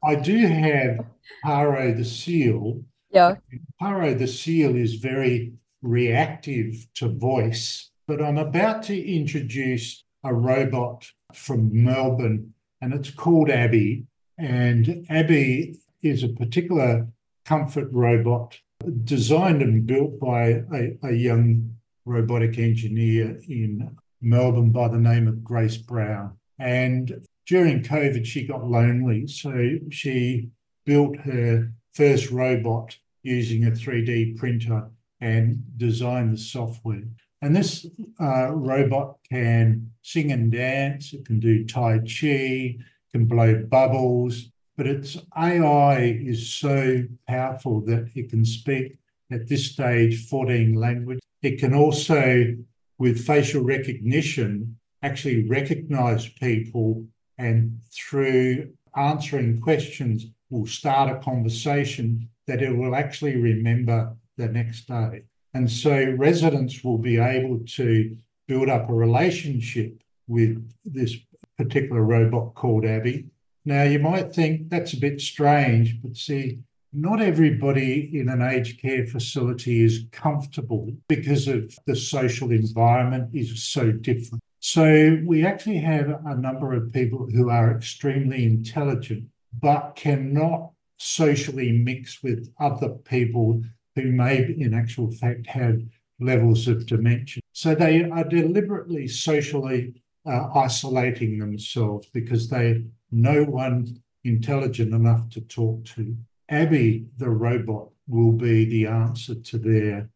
I 0.05 0.15
do 0.17 0.47
have 0.47 1.07
Paro 1.43 1.97
the 1.97 2.05
seal. 2.05 2.83
Yeah. 3.11 3.37
Paro 3.81 4.19
the 4.19 4.27
seal 4.27 4.77
is 4.77 4.97
very 4.97 5.55
reactive 5.83 6.87
to 6.95 7.09
voice, 7.09 7.91
but 8.07 8.23
I'm 8.23 8.39
about 8.39 8.83
to 8.85 8.99
introduce 9.01 10.05
a 10.25 10.35
robot 10.35 11.13
from 11.33 11.71
Melbourne 11.85 12.55
and 12.81 12.95
it's 12.95 13.11
called 13.11 13.51
Abby. 13.51 14.07
And 14.39 15.07
Abby 15.09 15.79
is 16.03 16.23
a 16.23 16.29
particular 16.29 17.09
comfort 17.45 17.89
robot 17.93 18.61
designed 19.05 19.63
and 19.63 19.87
built 19.87 20.21
by 20.21 20.63
a, 20.73 20.99
a 21.03 21.13
young 21.13 21.75
robotic 22.05 22.59
engineer 22.59 23.41
in 23.49 23.97
Melbourne 24.21 24.71
by 24.71 24.89
the 24.89 24.99
name 24.99 25.27
of 25.27 25.45
Grace 25.45 25.77
Brown. 25.77 26.37
And 26.59 27.27
during 27.47 27.83
COVID, 27.83 28.25
she 28.27 28.47
got 28.47 28.69
lonely. 28.69 29.27
So 29.27 29.79
she 29.91 30.51
built 30.85 31.17
her 31.19 31.73
first 31.93 32.31
robot 32.31 32.97
using 33.23 33.65
a 33.65 33.71
3D 33.71 34.37
printer 34.37 34.91
and 35.21 35.63
design 35.77 36.33
the 36.33 36.39
software. 36.39 37.05
And 37.41 37.55
this 37.55 37.87
uh, 38.21 38.51
robot 38.53 39.19
can 39.31 39.93
sing 40.03 40.33
and 40.33 40.51
dance, 40.51 41.13
it 41.13 41.25
can 41.25 41.39
do 41.39 41.65
Tai 41.65 42.01
Chi, 42.01 42.79
can 43.13 43.27
blow 43.27 43.65
bubbles, 43.69 44.51
but 44.77 44.87
its 44.87 45.17
AI 45.37 46.01
is 46.01 46.53
so 46.53 47.03
powerful 47.27 47.81
that 47.83 48.11
it 48.15 48.31
can 48.31 48.45
speak 48.45 48.99
at 49.31 49.49
this 49.49 49.73
stage 49.73 50.27
14 50.29 50.75
languages. 50.75 51.21
It 51.43 51.59
can 51.59 51.75
also, 51.75 52.57
with 52.99 53.25
facial 53.25 53.63
recognition, 53.63 54.79
actually 55.03 55.47
recognize 55.49 56.29
people 56.29 57.07
and 57.39 57.79
through 57.93 58.73
answering 58.97 59.61
questions 59.61 60.27
will 60.51 60.67
start 60.67 61.11
a 61.11 61.21
conversation 61.21 62.29
that 62.47 62.63
it 62.63 62.77
will 62.77 62.95
actually 62.95 63.37
remember 63.37 64.17
the 64.39 64.49
next 64.49 64.87
day. 64.89 65.25
And 65.53 65.71
so 65.71 66.15
residents 66.17 66.83
will 66.83 66.99
be 66.99 67.19
able 67.19 67.61
to 67.77 68.17
build 68.47 68.71
up 68.71 68.89
a 68.89 68.95
relationship 68.95 70.03
with 70.27 70.71
this 70.85 71.17
particular 71.59 72.03
robot 72.03 72.55
called 72.55 72.85
Abby. 72.87 73.27
Now, 73.65 73.83
you 73.83 73.99
might 73.99 74.35
think 74.35 74.71
that's 74.71 74.95
a 74.95 75.01
bit 75.01 75.21
strange, 75.21 76.01
but 76.01 76.17
see, 76.17 76.61
not 76.93 77.21
everybody 77.21 78.19
in 78.19 78.31
an 78.31 78.41
aged 78.41 78.81
care 78.81 79.07
facility 79.07 79.85
is 79.85 80.07
comfortable 80.11 80.91
because 81.09 81.47
of 81.49 81.77
the 81.87 81.97
social 81.97 82.51
environment 82.51 83.31
is 83.35 83.63
so 83.63 83.93
different. 83.93 84.43
So 84.61 85.19
we 85.25 85.45
actually 85.45 85.79
have 85.79 86.09
a 86.25 86.35
number 86.35 86.73
of 86.73 86.93
people 86.93 87.29
who 87.31 87.51
are 87.51 87.71
extremely 87.71 88.45
intelligent 88.45 89.29
but 89.61 89.97
cannot 89.97 90.71
socially 90.99 91.73
mix 91.73 92.23
with 92.23 92.53
other 92.59 92.91
people 92.91 93.63
who 93.99 94.13
may, 94.13 94.55
in 94.59 94.75
actual 94.75 95.11
fact, 95.11 95.47
have 95.47 95.81
levels 96.21 96.69
of 96.69 96.87
dementia. 96.87 97.43
So 97.53 97.75
they 97.75 98.05
are 98.05 98.25
deliberately 98.25 99.09
socially 99.09 100.03
uh, 100.27 100.49
isolating 100.55 101.39
themselves 101.39 102.07
because 102.13 102.49
they 102.49 102.85
no 103.11 103.45
one 103.45 104.01
intelligent 104.25 104.93
enough 104.93 105.29
to 105.31 105.41
talk 105.41 105.85
to. 105.85 106.17
Abby, 106.49 107.07
the 107.17 107.31
robot, 107.31 107.89
will 108.07 108.33
be 108.33 108.65
the 108.65 108.87
answer 108.87 109.35
to 109.35 109.59
their 109.59 110.09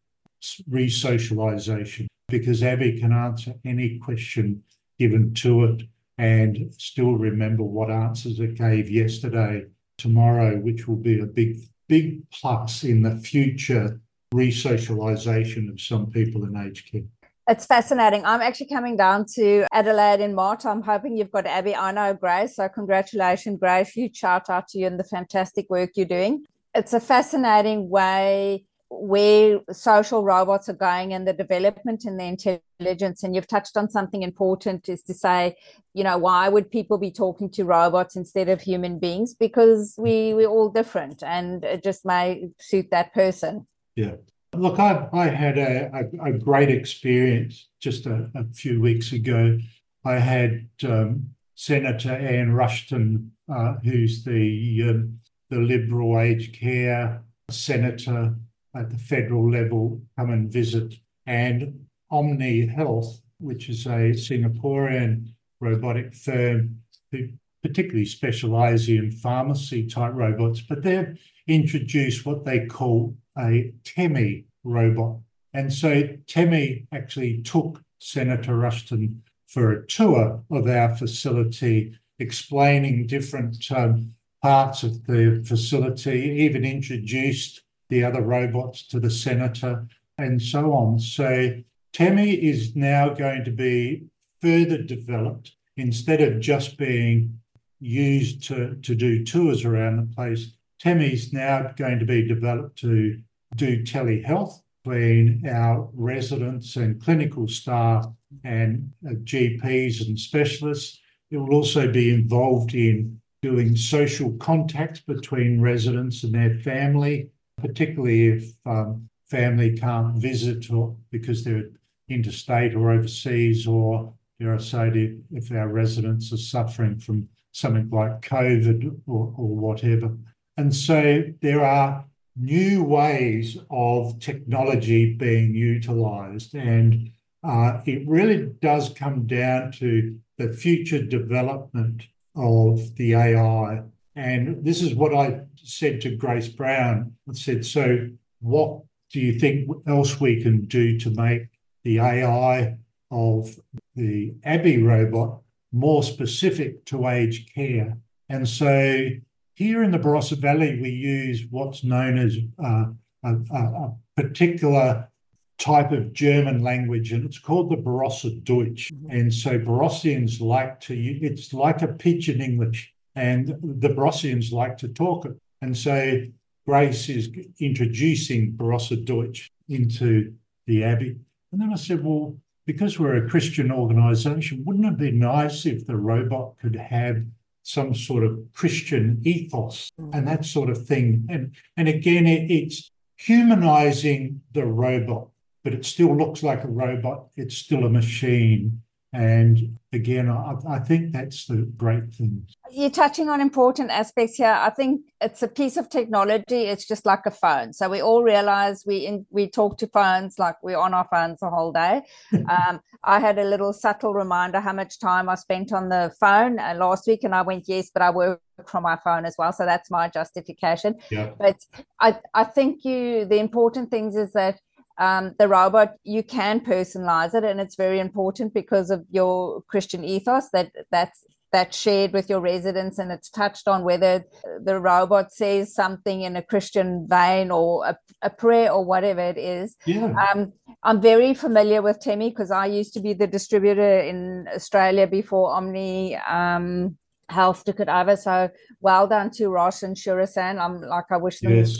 re-socialization 0.69 2.07
because 2.27 2.63
Abby 2.63 2.99
can 2.99 3.13
answer 3.13 3.53
any 3.63 3.99
question 3.99 4.63
given 4.99 5.33
to 5.35 5.63
it 5.65 5.83
and 6.17 6.73
still 6.77 7.13
remember 7.13 7.63
what 7.63 7.89
answers 7.89 8.39
it 8.39 8.55
gave 8.55 8.89
yesterday, 8.89 9.65
tomorrow, 9.97 10.57
which 10.57 10.87
will 10.87 10.95
be 10.95 11.19
a 11.19 11.25
big, 11.25 11.57
big 11.87 12.29
plus 12.31 12.83
in 12.83 13.03
the 13.03 13.15
future 13.17 13.99
re-socialization 14.31 15.69
of 15.69 15.79
some 15.79 16.09
people 16.09 16.43
in 16.45 16.57
aged 16.57 16.91
care. 16.91 17.03
It's 17.47 17.65
fascinating. 17.65 18.25
I'm 18.25 18.41
actually 18.41 18.67
coming 18.67 18.95
down 18.95 19.25
to 19.35 19.67
Adelaide 19.73 20.21
in 20.21 20.33
March. 20.33 20.65
I'm 20.65 20.81
hoping 20.81 21.17
you've 21.17 21.31
got 21.31 21.45
Abby. 21.45 21.75
I 21.75 21.91
know 21.91 22.13
Grace. 22.13 22.55
So, 22.55 22.69
congratulations, 22.69 23.59
Grace. 23.59 23.89
Huge 23.89 24.15
shout 24.15 24.49
out 24.49 24.69
to 24.69 24.79
you 24.79 24.87
and 24.87 24.97
the 24.97 25.03
fantastic 25.03 25.69
work 25.69 25.91
you're 25.95 26.05
doing. 26.05 26.45
It's 26.73 26.93
a 26.93 27.01
fascinating 27.01 27.89
way 27.89 28.65
where 29.01 29.59
social 29.71 30.23
robots 30.23 30.69
are 30.69 30.73
going 30.73 31.13
and 31.13 31.27
the 31.27 31.33
development 31.33 32.05
in 32.05 32.17
the 32.17 32.25
intelligence. 32.25 33.23
And 33.23 33.35
you've 33.35 33.47
touched 33.47 33.77
on 33.77 33.89
something 33.89 34.23
important 34.23 34.89
is 34.89 35.03
to 35.03 35.13
say, 35.13 35.55
you 35.93 36.03
know, 36.03 36.17
why 36.17 36.49
would 36.49 36.69
people 36.69 36.97
be 36.97 37.11
talking 37.11 37.49
to 37.51 37.63
robots 37.63 38.15
instead 38.15 38.49
of 38.49 38.61
human 38.61 38.99
beings? 38.99 39.33
Because 39.33 39.95
we, 39.97 40.33
we're 40.33 40.47
all 40.47 40.69
different 40.69 41.23
and 41.23 41.63
it 41.63 41.83
just 41.83 42.05
may 42.05 42.49
suit 42.59 42.89
that 42.91 43.13
person. 43.13 43.67
Yeah. 43.95 44.15
Look, 44.55 44.79
I, 44.79 45.07
I 45.11 45.27
had 45.29 45.57
a, 45.57 45.89
a, 45.93 46.29
a 46.29 46.31
great 46.33 46.69
experience 46.69 47.69
just 47.79 48.05
a, 48.05 48.29
a, 48.35 48.45
few 48.53 48.79
weeks 48.79 49.11
ago. 49.11 49.57
I 50.05 50.13
had 50.13 50.67
um, 50.87 51.29
Senator 51.55 52.11
Anne 52.11 52.51
Ruston, 52.51 53.31
uh, 53.51 53.75
who's 53.83 54.23
the 54.23 54.89
um, 54.89 55.19
the 55.49 55.57
Liberal 55.57 56.19
aged 56.19 56.55
care 56.59 57.23
senator 57.49 58.35
at 58.75 58.89
the 58.89 58.97
federal 58.97 59.49
level, 59.49 60.01
come 60.17 60.31
and 60.31 60.51
visit, 60.51 60.95
and 61.25 61.85
Omni 62.11 62.67
Health, 62.67 63.21
which 63.39 63.69
is 63.69 63.85
a 63.85 64.11
Singaporean 64.11 65.33
robotic 65.59 66.13
firm 66.13 66.79
who 67.11 67.29
particularly 67.61 68.05
specialise 68.05 68.87
in 68.89 69.09
pharmacy 69.09 69.87
type 69.87 70.13
robots, 70.13 70.61
but 70.61 70.83
they've 70.83 71.17
introduced 71.47 72.25
what 72.25 72.43
they 72.43 72.65
call 72.65 73.15
a 73.37 73.73
TEMI 73.83 74.45
robot. 74.63 75.17
And 75.53 75.71
so 75.71 76.03
TEMI 76.27 76.87
actually 76.91 77.41
took 77.41 77.81
Senator 77.99 78.57
Ruston 78.57 79.23
for 79.47 79.71
a 79.71 79.87
tour 79.87 80.43
of 80.51 80.67
our 80.67 80.95
facility, 80.95 81.97
explaining 82.19 83.07
different 83.07 83.71
um, 83.71 84.13
parts 84.41 84.83
of 84.83 85.05
the 85.05 85.43
facility, 85.47 86.37
even 86.41 86.65
introduced 86.65 87.61
the 87.93 88.03
other 88.03 88.21
robots 88.21 88.87
to 88.87 88.99
the 88.99 89.11
senator, 89.11 89.87
and 90.17 90.41
so 90.41 90.73
on. 90.73 90.99
So 90.99 91.61
TEMI 91.93 92.39
is 92.39 92.75
now 92.75 93.09
going 93.09 93.43
to 93.45 93.51
be 93.51 94.05
further 94.41 94.81
developed 94.81 95.55
instead 95.77 96.19
of 96.19 96.39
just 96.39 96.77
being 96.77 97.39
used 97.79 98.43
to, 98.47 98.75
to 98.81 98.95
do 98.95 99.23
tours 99.23 99.63
around 99.63 99.97
the 99.97 100.15
place. 100.15 100.53
TEMI 100.83 101.13
is 101.13 101.31
now 101.31 101.71
going 101.77 101.99
to 101.99 102.05
be 102.05 102.27
developed 102.27 102.79
to 102.79 103.21
do 103.55 103.83
telehealth 103.83 104.61
between 104.83 105.47
our 105.47 105.87
residents 105.93 106.75
and 106.75 107.01
clinical 107.01 107.47
staff 107.47 108.07
and 108.43 108.91
uh, 109.07 109.13
GPs 109.23 110.05
and 110.05 110.19
specialists. 110.19 110.99
It 111.29 111.37
will 111.37 111.53
also 111.53 111.91
be 111.91 112.11
involved 112.11 112.73
in 112.73 113.21
doing 113.43 113.75
social 113.75 114.31
contacts 114.37 115.01
between 115.01 115.61
residents 115.61 116.23
and 116.23 116.33
their 116.33 116.57
family, 116.59 117.29
particularly 117.57 118.27
if 118.27 118.51
um, 118.65 119.09
family 119.29 119.77
can't 119.77 120.17
visit 120.17 120.71
or 120.71 120.95
because 121.11 121.43
they're 121.43 121.69
interstate 122.09 122.75
or 122.75 122.91
overseas, 122.91 123.67
or 123.67 124.13
dare 124.39 124.55
I 124.55 124.57
say, 124.57 125.15
if 125.31 125.51
our 125.51 125.67
residents 125.67 126.31
are 126.33 126.37
suffering 126.37 126.99
from 126.99 127.29
something 127.51 127.89
like 127.89 128.21
COVID 128.21 129.01
or, 129.07 129.33
or 129.37 129.55
whatever. 129.55 130.15
And 130.57 130.73
so 130.75 131.23
there 131.41 131.63
are 131.63 132.05
new 132.35 132.83
ways 132.83 133.57
of 133.69 134.19
technology 134.19 135.13
being 135.13 135.53
utilized. 135.53 136.55
And 136.55 137.11
uh, 137.43 137.79
it 137.85 138.07
really 138.07 138.51
does 138.61 138.89
come 138.89 139.27
down 139.27 139.71
to 139.73 140.19
the 140.37 140.51
future 140.51 141.03
development 141.03 142.07
of 142.35 142.95
the 142.95 143.13
AI. 143.13 143.83
And 144.15 144.63
this 144.63 144.81
is 144.81 144.93
what 144.93 145.13
I 145.13 145.41
said 145.55 146.01
to 146.01 146.15
Grace 146.15 146.47
Brown. 146.47 147.13
I 147.27 147.33
said, 147.33 147.65
so 147.65 148.09
what 148.41 148.81
do 149.11 149.19
you 149.19 149.39
think 149.39 149.69
else 149.87 150.19
we 150.19 150.41
can 150.41 150.65
do 150.65 150.99
to 150.99 151.09
make 151.11 151.47
the 151.83 151.99
AI 151.99 152.77
of 153.11 153.59
the 153.95 154.33
Abby 154.43 154.81
robot 154.81 155.41
more 155.71 156.03
specific 156.03 156.85
to 156.85 157.07
aged 157.07 157.53
care? 157.53 157.97
And 158.29 158.47
so 158.47 159.09
here 159.55 159.83
in 159.83 159.91
the 159.91 159.99
Barossa 159.99 160.37
Valley, 160.37 160.79
we 160.79 160.89
use 160.89 161.45
what's 161.49 161.83
known 161.83 162.17
as 162.17 162.37
uh, 162.63 162.85
a, 163.23 163.33
a, 163.55 163.95
particular 164.15 165.09
type 165.57 165.91
of 165.91 166.13
German 166.13 166.61
language, 166.61 167.11
and 167.11 167.25
it's 167.25 167.39
called 167.39 167.71
the 167.71 167.77
Barossa 167.77 168.43
Deutsch. 168.43 168.91
Mm-hmm. 168.91 169.09
And 169.09 169.33
so 169.33 169.57
Barossians 169.57 170.39
like 170.39 170.79
to, 170.81 170.95
it's 170.95 171.51
like 171.53 171.81
a 171.81 171.87
pidgin 171.87 172.41
English, 172.41 172.92
and 173.15 173.47
the 173.61 173.89
Barossians 173.89 174.51
like 174.51 174.77
to 174.79 174.87
talk. 174.87 175.27
And 175.61 175.77
say 175.77 176.31
Grace 176.65 177.07
is 177.09 177.29
introducing 177.59 178.53
Barossa 178.53 179.03
Deutsch 179.03 179.51
into 179.69 180.33
the 180.67 180.83
Abby. 180.83 181.15
And 181.51 181.61
then 181.61 181.71
I 181.71 181.75
said, 181.75 182.03
well, 182.03 182.35
because 182.65 182.99
we're 182.99 183.25
a 183.25 183.29
Christian 183.29 183.71
organisation, 183.71 184.63
wouldn't 184.65 184.85
it 184.85 184.97
be 184.97 185.11
nice 185.11 185.65
if 185.65 185.85
the 185.85 185.95
robot 185.95 186.55
could 186.61 186.75
have 186.75 187.23
some 187.63 187.95
sort 187.95 188.23
of 188.23 188.39
Christian 188.53 189.21
ethos 189.23 189.89
and 190.11 190.27
that 190.27 190.45
sort 190.45 190.69
of 190.69 190.85
thing. 190.85 191.25
And 191.29 191.55
and 191.75 191.87
again, 191.87 192.27
it, 192.27 192.51
it's 192.51 192.91
humanizing 193.15 194.41
the 194.51 194.65
robot, 194.65 195.29
but 195.63 195.73
it 195.73 195.85
still 195.85 196.15
looks 196.15 196.43
like 196.43 196.63
a 196.63 196.67
robot. 196.67 197.27
It's 197.35 197.57
still 197.57 197.85
a 197.85 197.89
machine. 197.89 198.82
And 199.13 199.77
again, 199.91 200.27
I, 200.27 200.55
I, 200.67 200.79
think 200.79 201.11
that's 201.11 201.45
the 201.45 201.71
great 201.77 202.11
thing. 202.11 202.47
You're 202.71 202.89
touching 202.89 203.29
on 203.29 203.41
important 203.41 203.91
aspects 203.91 204.37
here. 204.37 204.57
I 204.59 204.71
think 204.71 205.01
it's 205.21 205.43
a 205.43 205.47
piece 205.47 205.77
of 205.77 205.87
technology. 205.87 206.63
It's 206.63 206.87
just 206.87 207.05
like 207.05 207.27
a 207.27 207.31
phone. 207.31 207.73
So 207.73 207.87
we 207.89 208.01
all 208.01 208.23
realize 208.23 208.85
we 208.87 209.05
in, 209.05 209.27
we 209.29 209.47
talk 209.47 209.77
to 209.77 209.87
phones 209.87 210.39
like 210.39 210.55
we're 210.63 210.79
on 210.79 210.95
our 210.95 211.07
phones 211.11 211.41
the 211.41 211.51
whole 211.51 211.71
day. 211.71 212.01
um, 212.33 212.81
I 213.03 213.19
had 213.19 213.37
a 213.37 213.43
little 213.43 213.71
subtle 213.71 214.15
reminder 214.15 214.59
how 214.59 214.73
much 214.73 214.97
time 214.97 215.29
I 215.29 215.35
spent 215.35 215.71
on 215.71 215.89
the 215.89 216.11
phone 216.19 216.57
uh, 216.57 216.73
last 216.75 217.05
week, 217.05 217.23
and 217.23 217.35
I 217.35 217.43
went 217.43 217.65
yes, 217.67 217.91
but 217.93 218.01
I 218.01 218.09
work 218.09 218.41
from 218.65 218.81
my 218.81 218.97
phone 219.03 219.25
as 219.25 219.35
well. 219.37 219.53
So 219.53 219.63
that's 219.63 219.91
my 219.91 220.09
justification. 220.09 220.95
Yeah. 221.11 221.33
But 221.37 221.57
I 221.99 222.17
I 222.33 222.45
think 222.45 222.83
you 222.83 223.25
the 223.25 223.37
important 223.37 223.91
things 223.91 224.15
is 224.15 224.33
that 224.33 224.59
um, 224.97 225.33
the 225.39 225.47
robot 225.47 225.95
you 226.03 226.23
can 226.23 226.59
personalize 226.59 227.33
it 227.33 227.43
and 227.43 227.59
it's 227.59 227.75
very 227.75 227.99
important 227.99 228.53
because 228.53 228.89
of 228.89 229.05
your 229.09 229.61
christian 229.63 230.03
ethos 230.03 230.49
that 230.53 230.71
that's 230.91 231.25
that's 231.51 231.77
shared 231.77 232.13
with 232.13 232.29
your 232.29 232.41
residents 232.41 232.97
and 232.97 233.11
it's 233.11 233.29
touched 233.29 233.67
on 233.67 233.83
whether 233.83 234.25
the 234.63 234.79
robot 234.79 235.31
says 235.31 235.73
something 235.73 236.21
in 236.21 236.35
a 236.35 236.41
christian 236.41 237.07
vein 237.07 237.51
or 237.51 237.85
a, 237.85 237.97
a 238.23 238.29
prayer 238.29 238.71
or 238.71 238.83
whatever 238.83 239.21
it 239.21 239.37
is 239.37 239.75
yeah. 239.85 240.13
Um, 240.33 240.53
i'm 240.83 241.01
very 241.01 241.33
familiar 241.33 241.81
with 241.81 241.99
temi 241.99 242.29
because 242.29 242.51
i 242.51 242.65
used 242.65 242.93
to 242.95 242.99
be 242.99 243.13
the 243.13 243.27
distributor 243.27 243.99
in 243.99 244.47
australia 244.53 245.07
before 245.07 245.53
omni 245.53 246.15
um, 246.17 246.97
health 247.29 247.63
to 247.65 247.95
over. 247.99 248.15
So 248.15 248.49
well 248.81 249.07
done 249.07 249.31
to 249.31 249.49
Ross 249.49 249.83
and 249.83 249.95
Shurasan. 249.95 250.59
I'm 250.59 250.81
like 250.81 251.05
I 251.11 251.17
wish 251.17 251.39
them 251.39 251.55
yes. 251.55 251.77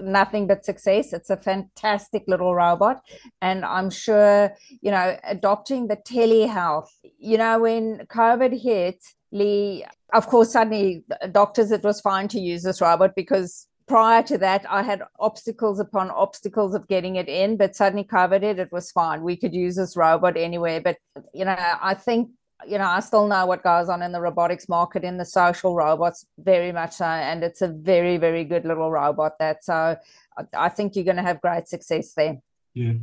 nothing 0.00 0.46
but 0.46 0.64
success. 0.64 1.12
It's 1.12 1.30
a 1.30 1.36
fantastic 1.36 2.24
little 2.26 2.54
robot, 2.54 3.02
and 3.40 3.64
I'm 3.64 3.90
sure 3.90 4.52
you 4.80 4.90
know 4.90 5.16
adopting 5.24 5.88
the 5.88 5.96
telehealth. 5.96 6.90
You 7.18 7.38
know 7.38 7.60
when 7.60 8.06
COVID 8.06 8.60
hit, 8.60 9.02
Lee, 9.30 9.84
of 10.12 10.26
course, 10.26 10.52
suddenly 10.52 11.04
doctors, 11.32 11.70
it 11.70 11.82
was 11.82 12.00
fine 12.00 12.28
to 12.28 12.40
use 12.40 12.62
this 12.62 12.80
robot 12.80 13.14
because 13.16 13.66
prior 13.86 14.22
to 14.22 14.38
that, 14.38 14.64
I 14.70 14.82
had 14.82 15.02
obstacles 15.18 15.78
upon 15.80 16.10
obstacles 16.10 16.74
of 16.74 16.88
getting 16.88 17.16
it 17.16 17.28
in, 17.28 17.56
but 17.56 17.76
suddenly 17.76 18.04
COVID 18.04 18.42
hit. 18.42 18.58
It 18.58 18.72
was 18.72 18.90
fine. 18.90 19.22
We 19.22 19.36
could 19.36 19.54
use 19.54 19.76
this 19.76 19.96
robot 19.96 20.36
anywhere. 20.36 20.80
But, 20.80 20.96
you 21.34 21.44
know, 21.44 21.56
I 21.58 21.94
think, 21.94 22.30
you 22.66 22.78
know, 22.78 22.86
I 22.86 23.00
still 23.00 23.26
know 23.26 23.46
what 23.46 23.62
goes 23.62 23.88
on 23.88 24.02
in 24.02 24.12
the 24.12 24.20
robotics 24.20 24.68
market, 24.68 25.04
in 25.04 25.16
the 25.16 25.24
social 25.24 25.74
robots, 25.74 26.26
very 26.38 26.72
much 26.72 26.94
so. 26.94 27.04
And 27.04 27.42
it's 27.42 27.62
a 27.62 27.68
very, 27.68 28.16
very 28.16 28.44
good 28.44 28.64
little 28.64 28.90
robot 28.90 29.38
that. 29.38 29.64
So 29.64 29.96
I 30.54 30.68
think 30.68 30.96
you're 30.96 31.04
going 31.04 31.16
to 31.16 31.22
have 31.22 31.40
great 31.40 31.68
success 31.68 32.14
there. 32.14 32.38
Yeah. 32.74 32.94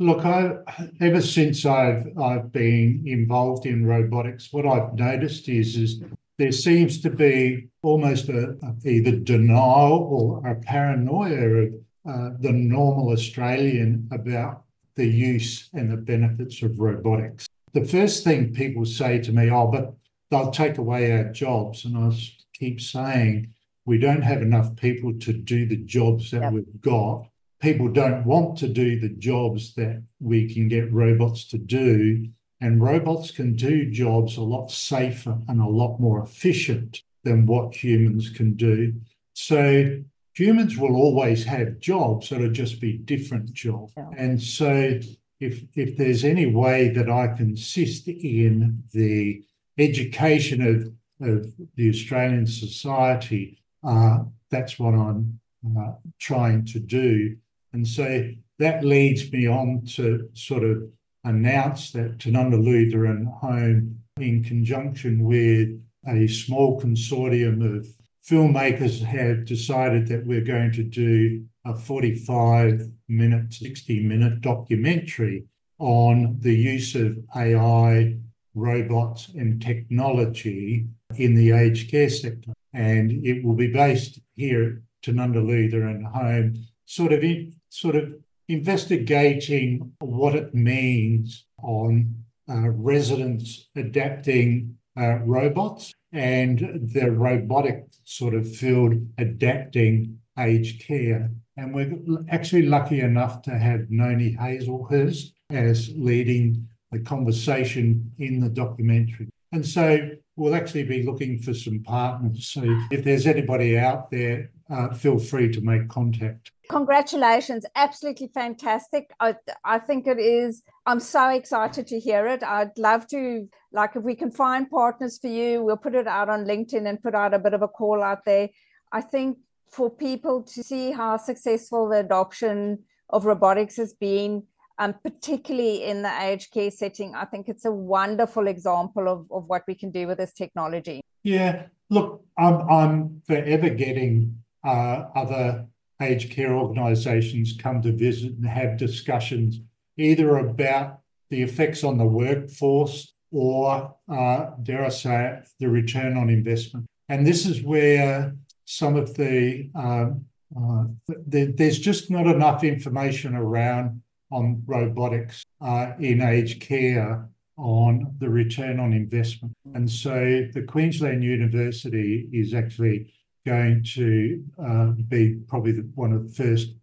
Look, 0.00 0.24
I 0.24 0.52
ever 1.00 1.20
since 1.20 1.66
I've 1.66 2.16
I've 2.16 2.52
been 2.52 3.02
involved 3.04 3.66
in 3.66 3.84
robotics, 3.84 4.52
what 4.52 4.64
I've 4.64 4.94
noticed 4.94 5.48
is 5.48 5.76
is 5.76 6.00
there 6.38 6.52
seems 6.52 7.00
to 7.00 7.10
be 7.10 7.68
almost 7.82 8.28
a, 8.28 8.56
a 8.62 8.88
either 8.88 9.16
denial 9.16 10.40
or 10.42 10.48
a 10.48 10.54
paranoia 10.54 11.64
of 11.64 11.74
uh, 12.08 12.30
the 12.38 12.52
normal 12.52 13.10
Australian 13.10 14.08
about 14.12 14.62
the 14.94 15.06
use 15.06 15.68
and 15.74 15.90
the 15.90 15.96
benefits 15.96 16.62
of 16.62 16.78
robotics. 16.78 17.47
The 17.78 17.86
first 17.86 18.24
thing 18.24 18.52
people 18.52 18.84
say 18.84 19.20
to 19.20 19.32
me, 19.32 19.50
oh, 19.50 19.68
but 19.68 19.94
they'll 20.30 20.50
take 20.50 20.78
away 20.78 21.12
our 21.12 21.30
jobs. 21.32 21.84
And 21.84 21.96
I 21.96 22.10
keep 22.52 22.80
saying, 22.80 23.54
we 23.84 23.98
don't 23.98 24.22
have 24.22 24.42
enough 24.42 24.74
people 24.74 25.16
to 25.20 25.32
do 25.32 25.64
the 25.64 25.76
jobs 25.76 26.32
that 26.32 26.52
we've 26.52 26.80
got. 26.80 27.28
People 27.60 27.88
don't 27.88 28.24
want 28.24 28.58
to 28.58 28.68
do 28.68 28.98
the 28.98 29.10
jobs 29.10 29.74
that 29.74 30.02
we 30.18 30.52
can 30.52 30.66
get 30.66 30.92
robots 30.92 31.44
to 31.48 31.58
do. 31.58 32.28
And 32.60 32.82
robots 32.82 33.30
can 33.30 33.54
do 33.54 33.88
jobs 33.88 34.36
a 34.36 34.42
lot 34.42 34.72
safer 34.72 35.38
and 35.46 35.60
a 35.60 35.68
lot 35.68 36.00
more 36.00 36.20
efficient 36.20 37.02
than 37.22 37.46
what 37.46 37.76
humans 37.76 38.28
can 38.28 38.54
do. 38.54 38.94
So 39.34 40.02
humans 40.34 40.76
will 40.76 40.96
always 40.96 41.44
have 41.44 41.78
jobs, 41.78 42.32
it'll 42.32 42.50
just 42.50 42.80
be 42.80 42.98
different 42.98 43.52
jobs. 43.52 43.92
And 44.16 44.42
so 44.42 44.98
if 45.40 45.62
if 45.74 45.96
there's 45.96 46.24
any 46.24 46.46
way 46.46 46.88
that 46.88 47.08
I 47.08 47.28
can 47.28 47.52
assist 47.52 48.08
in 48.08 48.82
the 48.92 49.42
education 49.78 50.60
of, 50.62 51.28
of 51.28 51.52
the 51.76 51.88
Australian 51.88 52.46
society, 52.46 53.62
uh, 53.84 54.18
that's 54.50 54.78
what 54.78 54.94
I'm 54.94 55.40
uh, 55.78 55.92
trying 56.18 56.64
to 56.66 56.80
do. 56.80 57.36
And 57.72 57.86
so 57.86 58.30
that 58.58 58.84
leads 58.84 59.30
me 59.32 59.46
on 59.46 59.84
to 59.94 60.28
sort 60.34 60.64
of 60.64 60.82
announce 61.24 61.92
that 61.92 62.18
Tanunda 62.18 62.62
Lutheran 62.62 63.26
Home, 63.40 64.00
in 64.18 64.42
conjunction 64.42 65.22
with 65.22 65.68
a 66.08 66.26
small 66.26 66.80
consortium 66.80 67.76
of 67.76 67.86
filmmakers, 68.28 69.02
have 69.02 69.44
decided 69.44 70.08
that 70.08 70.26
we're 70.26 70.40
going 70.40 70.72
to 70.72 70.82
do 70.82 71.44
a 71.64 71.74
45 71.74 72.88
minute, 73.08 73.52
60 73.52 74.00
minute 74.04 74.40
documentary 74.40 75.44
on 75.78 76.36
the 76.40 76.54
use 76.54 76.94
of 76.94 77.18
AI, 77.36 78.16
robots, 78.54 79.28
and 79.28 79.62
technology 79.62 80.86
in 81.16 81.34
the 81.34 81.52
aged 81.52 81.90
care 81.90 82.10
sector. 82.10 82.52
And 82.72 83.24
it 83.24 83.44
will 83.44 83.54
be 83.54 83.72
based 83.72 84.20
here 84.36 84.64
at 84.64 85.14
Tanunda 85.14 85.44
Lutheran 85.44 86.04
Home, 86.04 86.54
sort 86.84 87.12
of 87.12 87.22
in, 87.22 87.54
sort 87.68 87.96
of 87.96 88.14
investigating 88.48 89.92
what 90.00 90.34
it 90.34 90.54
means 90.54 91.44
on 91.62 92.14
uh, 92.48 92.70
residents 92.70 93.68
adapting 93.76 94.76
uh, 94.98 95.18
robots 95.18 95.92
and 96.12 96.58
the 96.92 97.10
robotic 97.10 97.84
sort 98.04 98.34
of 98.34 98.50
field 98.50 98.94
adapting 99.18 100.17
aged 100.38 100.86
care. 100.86 101.30
And 101.56 101.74
we're 101.74 101.98
actually 102.30 102.66
lucky 102.66 103.00
enough 103.00 103.42
to 103.42 103.58
have 103.58 103.90
Noni 103.90 104.36
Hazlehurst 104.36 105.32
as 105.50 105.90
leading 105.96 106.68
the 106.92 107.00
conversation 107.00 108.12
in 108.18 108.40
the 108.40 108.48
documentary. 108.48 109.28
And 109.52 109.66
so 109.66 110.10
we'll 110.36 110.54
actually 110.54 110.84
be 110.84 111.02
looking 111.02 111.38
for 111.38 111.54
some 111.54 111.80
partners. 111.82 112.46
So 112.46 112.62
if 112.90 113.02
there's 113.02 113.26
anybody 113.26 113.78
out 113.78 114.10
there, 114.10 114.50
uh, 114.70 114.92
feel 114.92 115.18
free 115.18 115.50
to 115.52 115.60
make 115.62 115.88
contact. 115.88 116.50
Congratulations. 116.68 117.64
Absolutely 117.74 118.28
fantastic. 118.28 119.10
I, 119.20 119.34
I 119.64 119.78
think 119.78 120.06
it 120.06 120.20
is. 120.20 120.62
I'm 120.84 121.00
so 121.00 121.30
excited 121.30 121.86
to 121.86 121.98
hear 121.98 122.26
it. 122.26 122.42
I'd 122.42 122.76
love 122.76 123.06
to, 123.08 123.48
like, 123.72 123.96
if 123.96 124.04
we 124.04 124.14
can 124.14 124.30
find 124.30 124.68
partners 124.70 125.18
for 125.18 125.28
you, 125.28 125.62
we'll 125.62 125.78
put 125.78 125.94
it 125.94 126.06
out 126.06 126.28
on 126.28 126.44
LinkedIn 126.44 126.86
and 126.86 127.02
put 127.02 127.14
out 127.14 127.32
a 127.32 127.38
bit 127.38 127.54
of 127.54 127.62
a 127.62 127.68
call 127.68 128.02
out 128.02 128.26
there. 128.26 128.50
I 128.92 129.00
think 129.00 129.38
for 129.70 129.90
people 129.90 130.42
to 130.42 130.62
see 130.62 130.92
how 130.92 131.16
successful 131.16 131.88
the 131.88 131.98
adoption 131.98 132.80
of 133.10 133.24
robotics 133.24 133.76
has 133.76 133.94
been, 133.94 134.42
um, 134.78 134.94
particularly 135.02 135.84
in 135.84 136.02
the 136.02 136.22
aged 136.22 136.52
care 136.52 136.70
setting, 136.70 137.14
I 137.14 137.24
think 137.24 137.48
it's 137.48 137.64
a 137.64 137.72
wonderful 137.72 138.46
example 138.46 139.08
of, 139.08 139.26
of 139.30 139.48
what 139.48 139.64
we 139.66 139.74
can 139.74 139.90
do 139.90 140.06
with 140.06 140.18
this 140.18 140.32
technology. 140.32 141.00
Yeah, 141.22 141.66
look, 141.90 142.24
I'm, 142.38 142.60
I'm 142.68 143.22
forever 143.26 143.70
getting 143.70 144.42
uh, 144.64 145.04
other 145.14 145.66
aged 146.00 146.30
care 146.30 146.54
organisations 146.54 147.56
come 147.58 147.82
to 147.82 147.92
visit 147.92 148.32
and 148.32 148.46
have 148.46 148.76
discussions 148.76 149.60
either 149.96 150.36
about 150.36 151.00
the 151.30 151.42
effects 151.42 151.82
on 151.82 151.98
the 151.98 152.06
workforce 152.06 153.12
or, 153.30 153.94
uh, 154.10 154.50
dare 154.62 154.84
I 154.84 154.88
say 154.88 155.26
it, 155.26 155.48
the 155.58 155.68
return 155.68 156.16
on 156.16 156.30
investment. 156.30 156.86
And 157.08 157.26
this 157.26 157.46
is 157.46 157.62
where 157.62 158.34
some 158.70 158.96
of 158.96 159.14
the, 159.14 159.70
um, 159.74 160.26
uh, 160.54 160.84
the 161.26 161.46
there's 161.56 161.78
just 161.78 162.10
not 162.10 162.26
enough 162.26 162.62
information 162.62 163.34
around 163.34 164.02
on 164.30 164.62
robotics 164.66 165.42
uh, 165.62 165.92
in 165.98 166.20
aged 166.20 166.60
care 166.60 167.26
on 167.56 168.14
the 168.18 168.28
return 168.28 168.78
on 168.78 168.92
investment. 168.92 169.56
And 169.74 169.90
so 169.90 170.46
the 170.52 170.66
Queensland 170.68 171.24
University 171.24 172.28
is 172.30 172.52
actually 172.52 173.10
going 173.46 173.84
to 173.94 174.44
uh, 174.62 174.86
be 175.08 175.40
probably 175.48 175.72
the, 175.72 175.88
one 175.94 176.12
of 176.12 176.28
the 176.28 176.34
first 176.34 176.74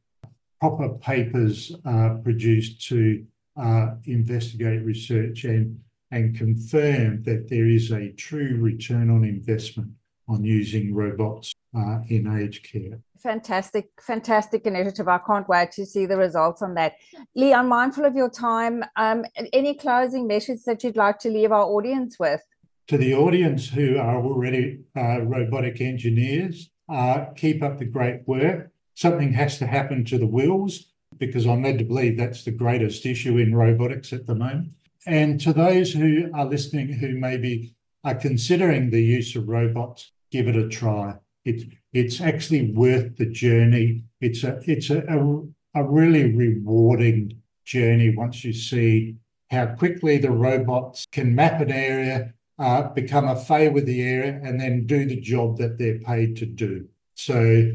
proper 0.60 0.90
papers 0.90 1.72
uh, 1.86 2.16
produced 2.24 2.88
to 2.88 3.24
uh, 3.62 3.92
investigate 4.06 4.84
research 4.84 5.44
and, 5.44 5.80
and 6.10 6.36
confirm 6.36 7.22
that 7.24 7.48
there 7.48 7.68
is 7.68 7.92
a 7.92 8.12
true 8.14 8.58
return 8.60 9.12
on 9.12 9.24
investment 9.24 9.92
on 10.28 10.44
using 10.44 10.92
robots 10.92 11.54
uh, 11.76 12.00
in 12.10 12.28
aged 12.28 12.72
care. 12.72 13.00
Fantastic, 13.20 13.90
fantastic 14.00 14.66
initiative. 14.66 15.08
I 15.08 15.18
can't 15.18 15.48
wait 15.50 15.72
to 15.72 15.86
see 15.86 16.06
the 16.06 16.18
results 16.18 16.62
on 16.62 16.76
that. 16.76 16.94
Lee, 17.36 17.54
I'm 17.54 17.68
mindful 17.68 18.06
of 18.06 18.16
your 18.16 18.30
time. 18.30 18.84
Um, 18.96 19.26
any 19.52 19.74
closing 19.74 20.28
message 20.28 20.64
that 20.66 20.84
you'd 20.84 20.96
like 20.96 21.20
to 21.20 21.30
leave 21.30 21.52
our 21.52 21.66
audience 21.66 22.18
with? 22.20 22.42
to 22.88 22.98
the 22.98 23.16
audience 23.16 23.70
who 23.70 23.98
are 23.98 24.18
already 24.18 24.82
uh, 24.96 25.22
robotic 25.22 25.82
engineers, 25.82 26.70
uh, 26.88 27.26
keep 27.36 27.64
up 27.64 27.80
the 27.80 27.86
great 27.86 28.28
work. 28.28 28.72
Something 28.94 29.34
has 29.34 29.58
to 29.60 29.68
happen 29.68 30.06
to 30.06 30.18
the 30.18 30.28
wheels 30.28 30.92
because 31.18 31.46
I'm 31.46 31.64
led 31.64 31.80
to 31.80 31.86
believe 31.86 32.18
that's 32.18 32.44
the 32.44 32.52
greatest 32.52 33.06
issue 33.06 33.38
in 33.38 33.56
robotics 33.56 34.14
at 34.14 34.28
the 34.28 34.36
moment. 34.36 34.74
And 35.08 35.40
to 35.42 35.54
those 35.54 35.94
who 35.94 36.30
are 36.34 36.46
listening 36.46 36.94
who 36.94 37.18
maybe 37.18 37.74
are 38.04 38.16
considering 38.16 38.90
the 38.90 39.02
use 39.02 39.36
of 39.36 39.48
robots, 39.48 40.12
give 40.32 40.48
it 40.48 40.56
a 40.56 40.68
try. 40.68 41.16
It's 41.46 41.64
it's 41.94 42.20
actually 42.20 42.72
worth 42.72 43.18
the 43.18 43.28
journey. 43.28 44.04
It's 44.20 44.44
a 44.44 44.60
it's 44.66 44.90
a, 44.90 45.00
a, 45.08 45.82
a 45.82 45.84
really 45.84 46.34
rewarding 46.34 47.42
journey 47.64 48.16
once 48.16 48.44
you 48.44 48.54
see 48.54 49.16
how 49.52 49.68
quickly 49.68 50.18
the 50.18 50.32
robots 50.32 51.06
can 51.12 51.36
map 51.36 51.62
an 51.62 51.72
area 51.72 52.34
uh, 52.58 52.84
become 52.90 53.28
a 53.28 53.36
fay 53.36 53.70
with 53.70 53.86
the 53.86 54.02
area 54.02 54.40
and 54.44 54.60
then 54.60 54.86
do 54.86 55.06
the 55.06 55.20
job 55.20 55.58
that 55.58 55.78
they're 55.78 56.00
paid 56.00 56.38
to 56.38 56.46
do. 56.46 56.88
So, 57.14 57.72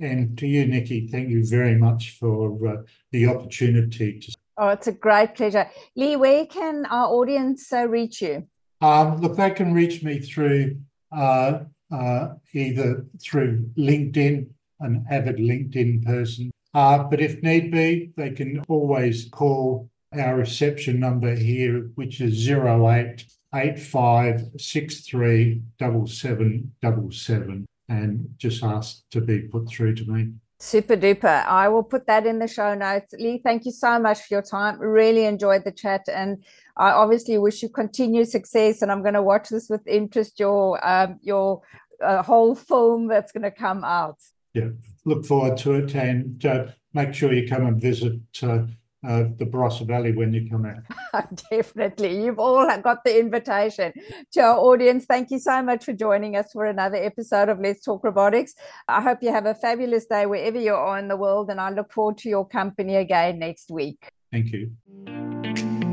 and 0.00 0.36
to 0.38 0.46
you, 0.46 0.66
Nikki, 0.66 1.06
thank 1.08 1.28
you 1.28 1.46
very 1.46 1.76
much 1.76 2.16
for 2.18 2.66
uh, 2.66 2.76
the 3.12 3.26
opportunity 3.26 4.18
to. 4.20 4.34
Oh, 4.56 4.68
it's 4.68 4.86
a 4.86 4.92
great 4.92 5.34
pleasure. 5.34 5.68
Lee, 5.96 6.16
where 6.16 6.46
can 6.46 6.86
our 6.86 7.08
audience 7.08 7.72
uh, 7.72 7.88
reach 7.88 8.22
you? 8.22 8.46
Um, 8.80 9.18
look, 9.18 9.36
they 9.36 9.50
can 9.50 9.72
reach 9.72 10.02
me 10.02 10.20
through 10.20 10.78
uh, 11.10 11.16
uh, 11.16 11.64
either 11.90 13.06
through 13.22 13.70
LinkedIn, 13.76 14.48
an 14.80 15.06
avid 15.10 15.36
LinkedIn 15.36 16.04
person, 16.04 16.50
uh, 16.74 17.04
but 17.04 17.20
if 17.20 17.42
need 17.42 17.70
be, 17.70 18.10
they 18.16 18.30
can 18.30 18.60
always 18.68 19.28
call 19.30 19.88
our 20.12 20.36
reception 20.36 20.98
number 20.98 21.34
here, 21.34 21.90
which 21.94 22.20
is 22.20 22.48
08 22.48 23.24
eight 23.54 23.78
five 23.78 24.50
six 24.58 25.00
three 25.00 25.62
double 25.78 26.06
seven 26.06 26.72
double 26.82 27.10
seven 27.10 27.66
and 27.88 28.34
just 28.36 28.62
ask 28.64 29.02
to 29.10 29.20
be 29.20 29.40
put 29.40 29.68
through 29.68 29.94
to 29.94 30.04
me. 30.06 30.32
Super 30.64 30.96
duper. 30.96 31.44
I 31.44 31.68
will 31.68 31.82
put 31.82 32.06
that 32.06 32.24
in 32.24 32.38
the 32.38 32.48
show 32.48 32.74
notes. 32.74 33.12
Lee, 33.18 33.38
thank 33.44 33.66
you 33.66 33.70
so 33.70 33.98
much 33.98 34.22
for 34.22 34.32
your 34.36 34.42
time. 34.42 34.78
Really 34.80 35.26
enjoyed 35.26 35.62
the 35.62 35.70
chat. 35.70 36.08
And 36.08 36.42
I 36.78 36.90
obviously 36.90 37.36
wish 37.36 37.62
you 37.62 37.68
continued 37.68 38.30
success. 38.30 38.80
And 38.80 38.90
I'm 38.90 39.02
going 39.02 39.12
to 39.12 39.22
watch 39.22 39.50
this 39.50 39.68
with 39.68 39.86
interest, 39.86 40.40
your, 40.40 40.82
um, 40.82 41.20
your 41.20 41.60
uh, 42.02 42.22
whole 42.22 42.54
film 42.54 43.08
that's 43.08 43.30
going 43.30 43.42
to 43.42 43.50
come 43.50 43.84
out. 43.84 44.16
Yeah, 44.54 44.70
look 45.04 45.26
forward 45.26 45.58
to 45.58 45.74
it. 45.74 45.94
And 45.94 46.42
uh, 46.46 46.68
make 46.94 47.12
sure 47.12 47.30
you 47.34 47.46
come 47.46 47.66
and 47.66 47.78
visit 47.78 48.20
uh, 48.42 48.60
uh, 49.06 49.24
the 49.38 49.46
Barossa 49.46 49.86
Valley 49.86 50.12
when 50.12 50.32
you 50.32 50.48
come 50.48 50.66
out. 50.66 51.28
Definitely. 51.50 52.24
You've 52.24 52.38
all 52.38 52.66
got 52.78 53.04
the 53.04 53.18
invitation. 53.18 53.92
To 54.32 54.40
our 54.40 54.58
audience, 54.58 55.04
thank 55.06 55.30
you 55.30 55.38
so 55.38 55.62
much 55.62 55.84
for 55.84 55.92
joining 55.92 56.36
us 56.36 56.52
for 56.52 56.66
another 56.66 56.96
episode 56.96 57.48
of 57.48 57.60
Let's 57.60 57.84
Talk 57.84 58.04
Robotics. 58.04 58.54
I 58.88 59.00
hope 59.00 59.18
you 59.22 59.32
have 59.32 59.46
a 59.46 59.54
fabulous 59.54 60.06
day 60.06 60.26
wherever 60.26 60.58
you 60.58 60.74
are 60.74 60.98
in 60.98 61.08
the 61.08 61.16
world, 61.16 61.50
and 61.50 61.60
I 61.60 61.70
look 61.70 61.92
forward 61.92 62.18
to 62.18 62.28
your 62.28 62.46
company 62.46 62.96
again 62.96 63.38
next 63.38 63.70
week. 63.70 64.10
Thank 64.32 64.52
you. 64.52 65.83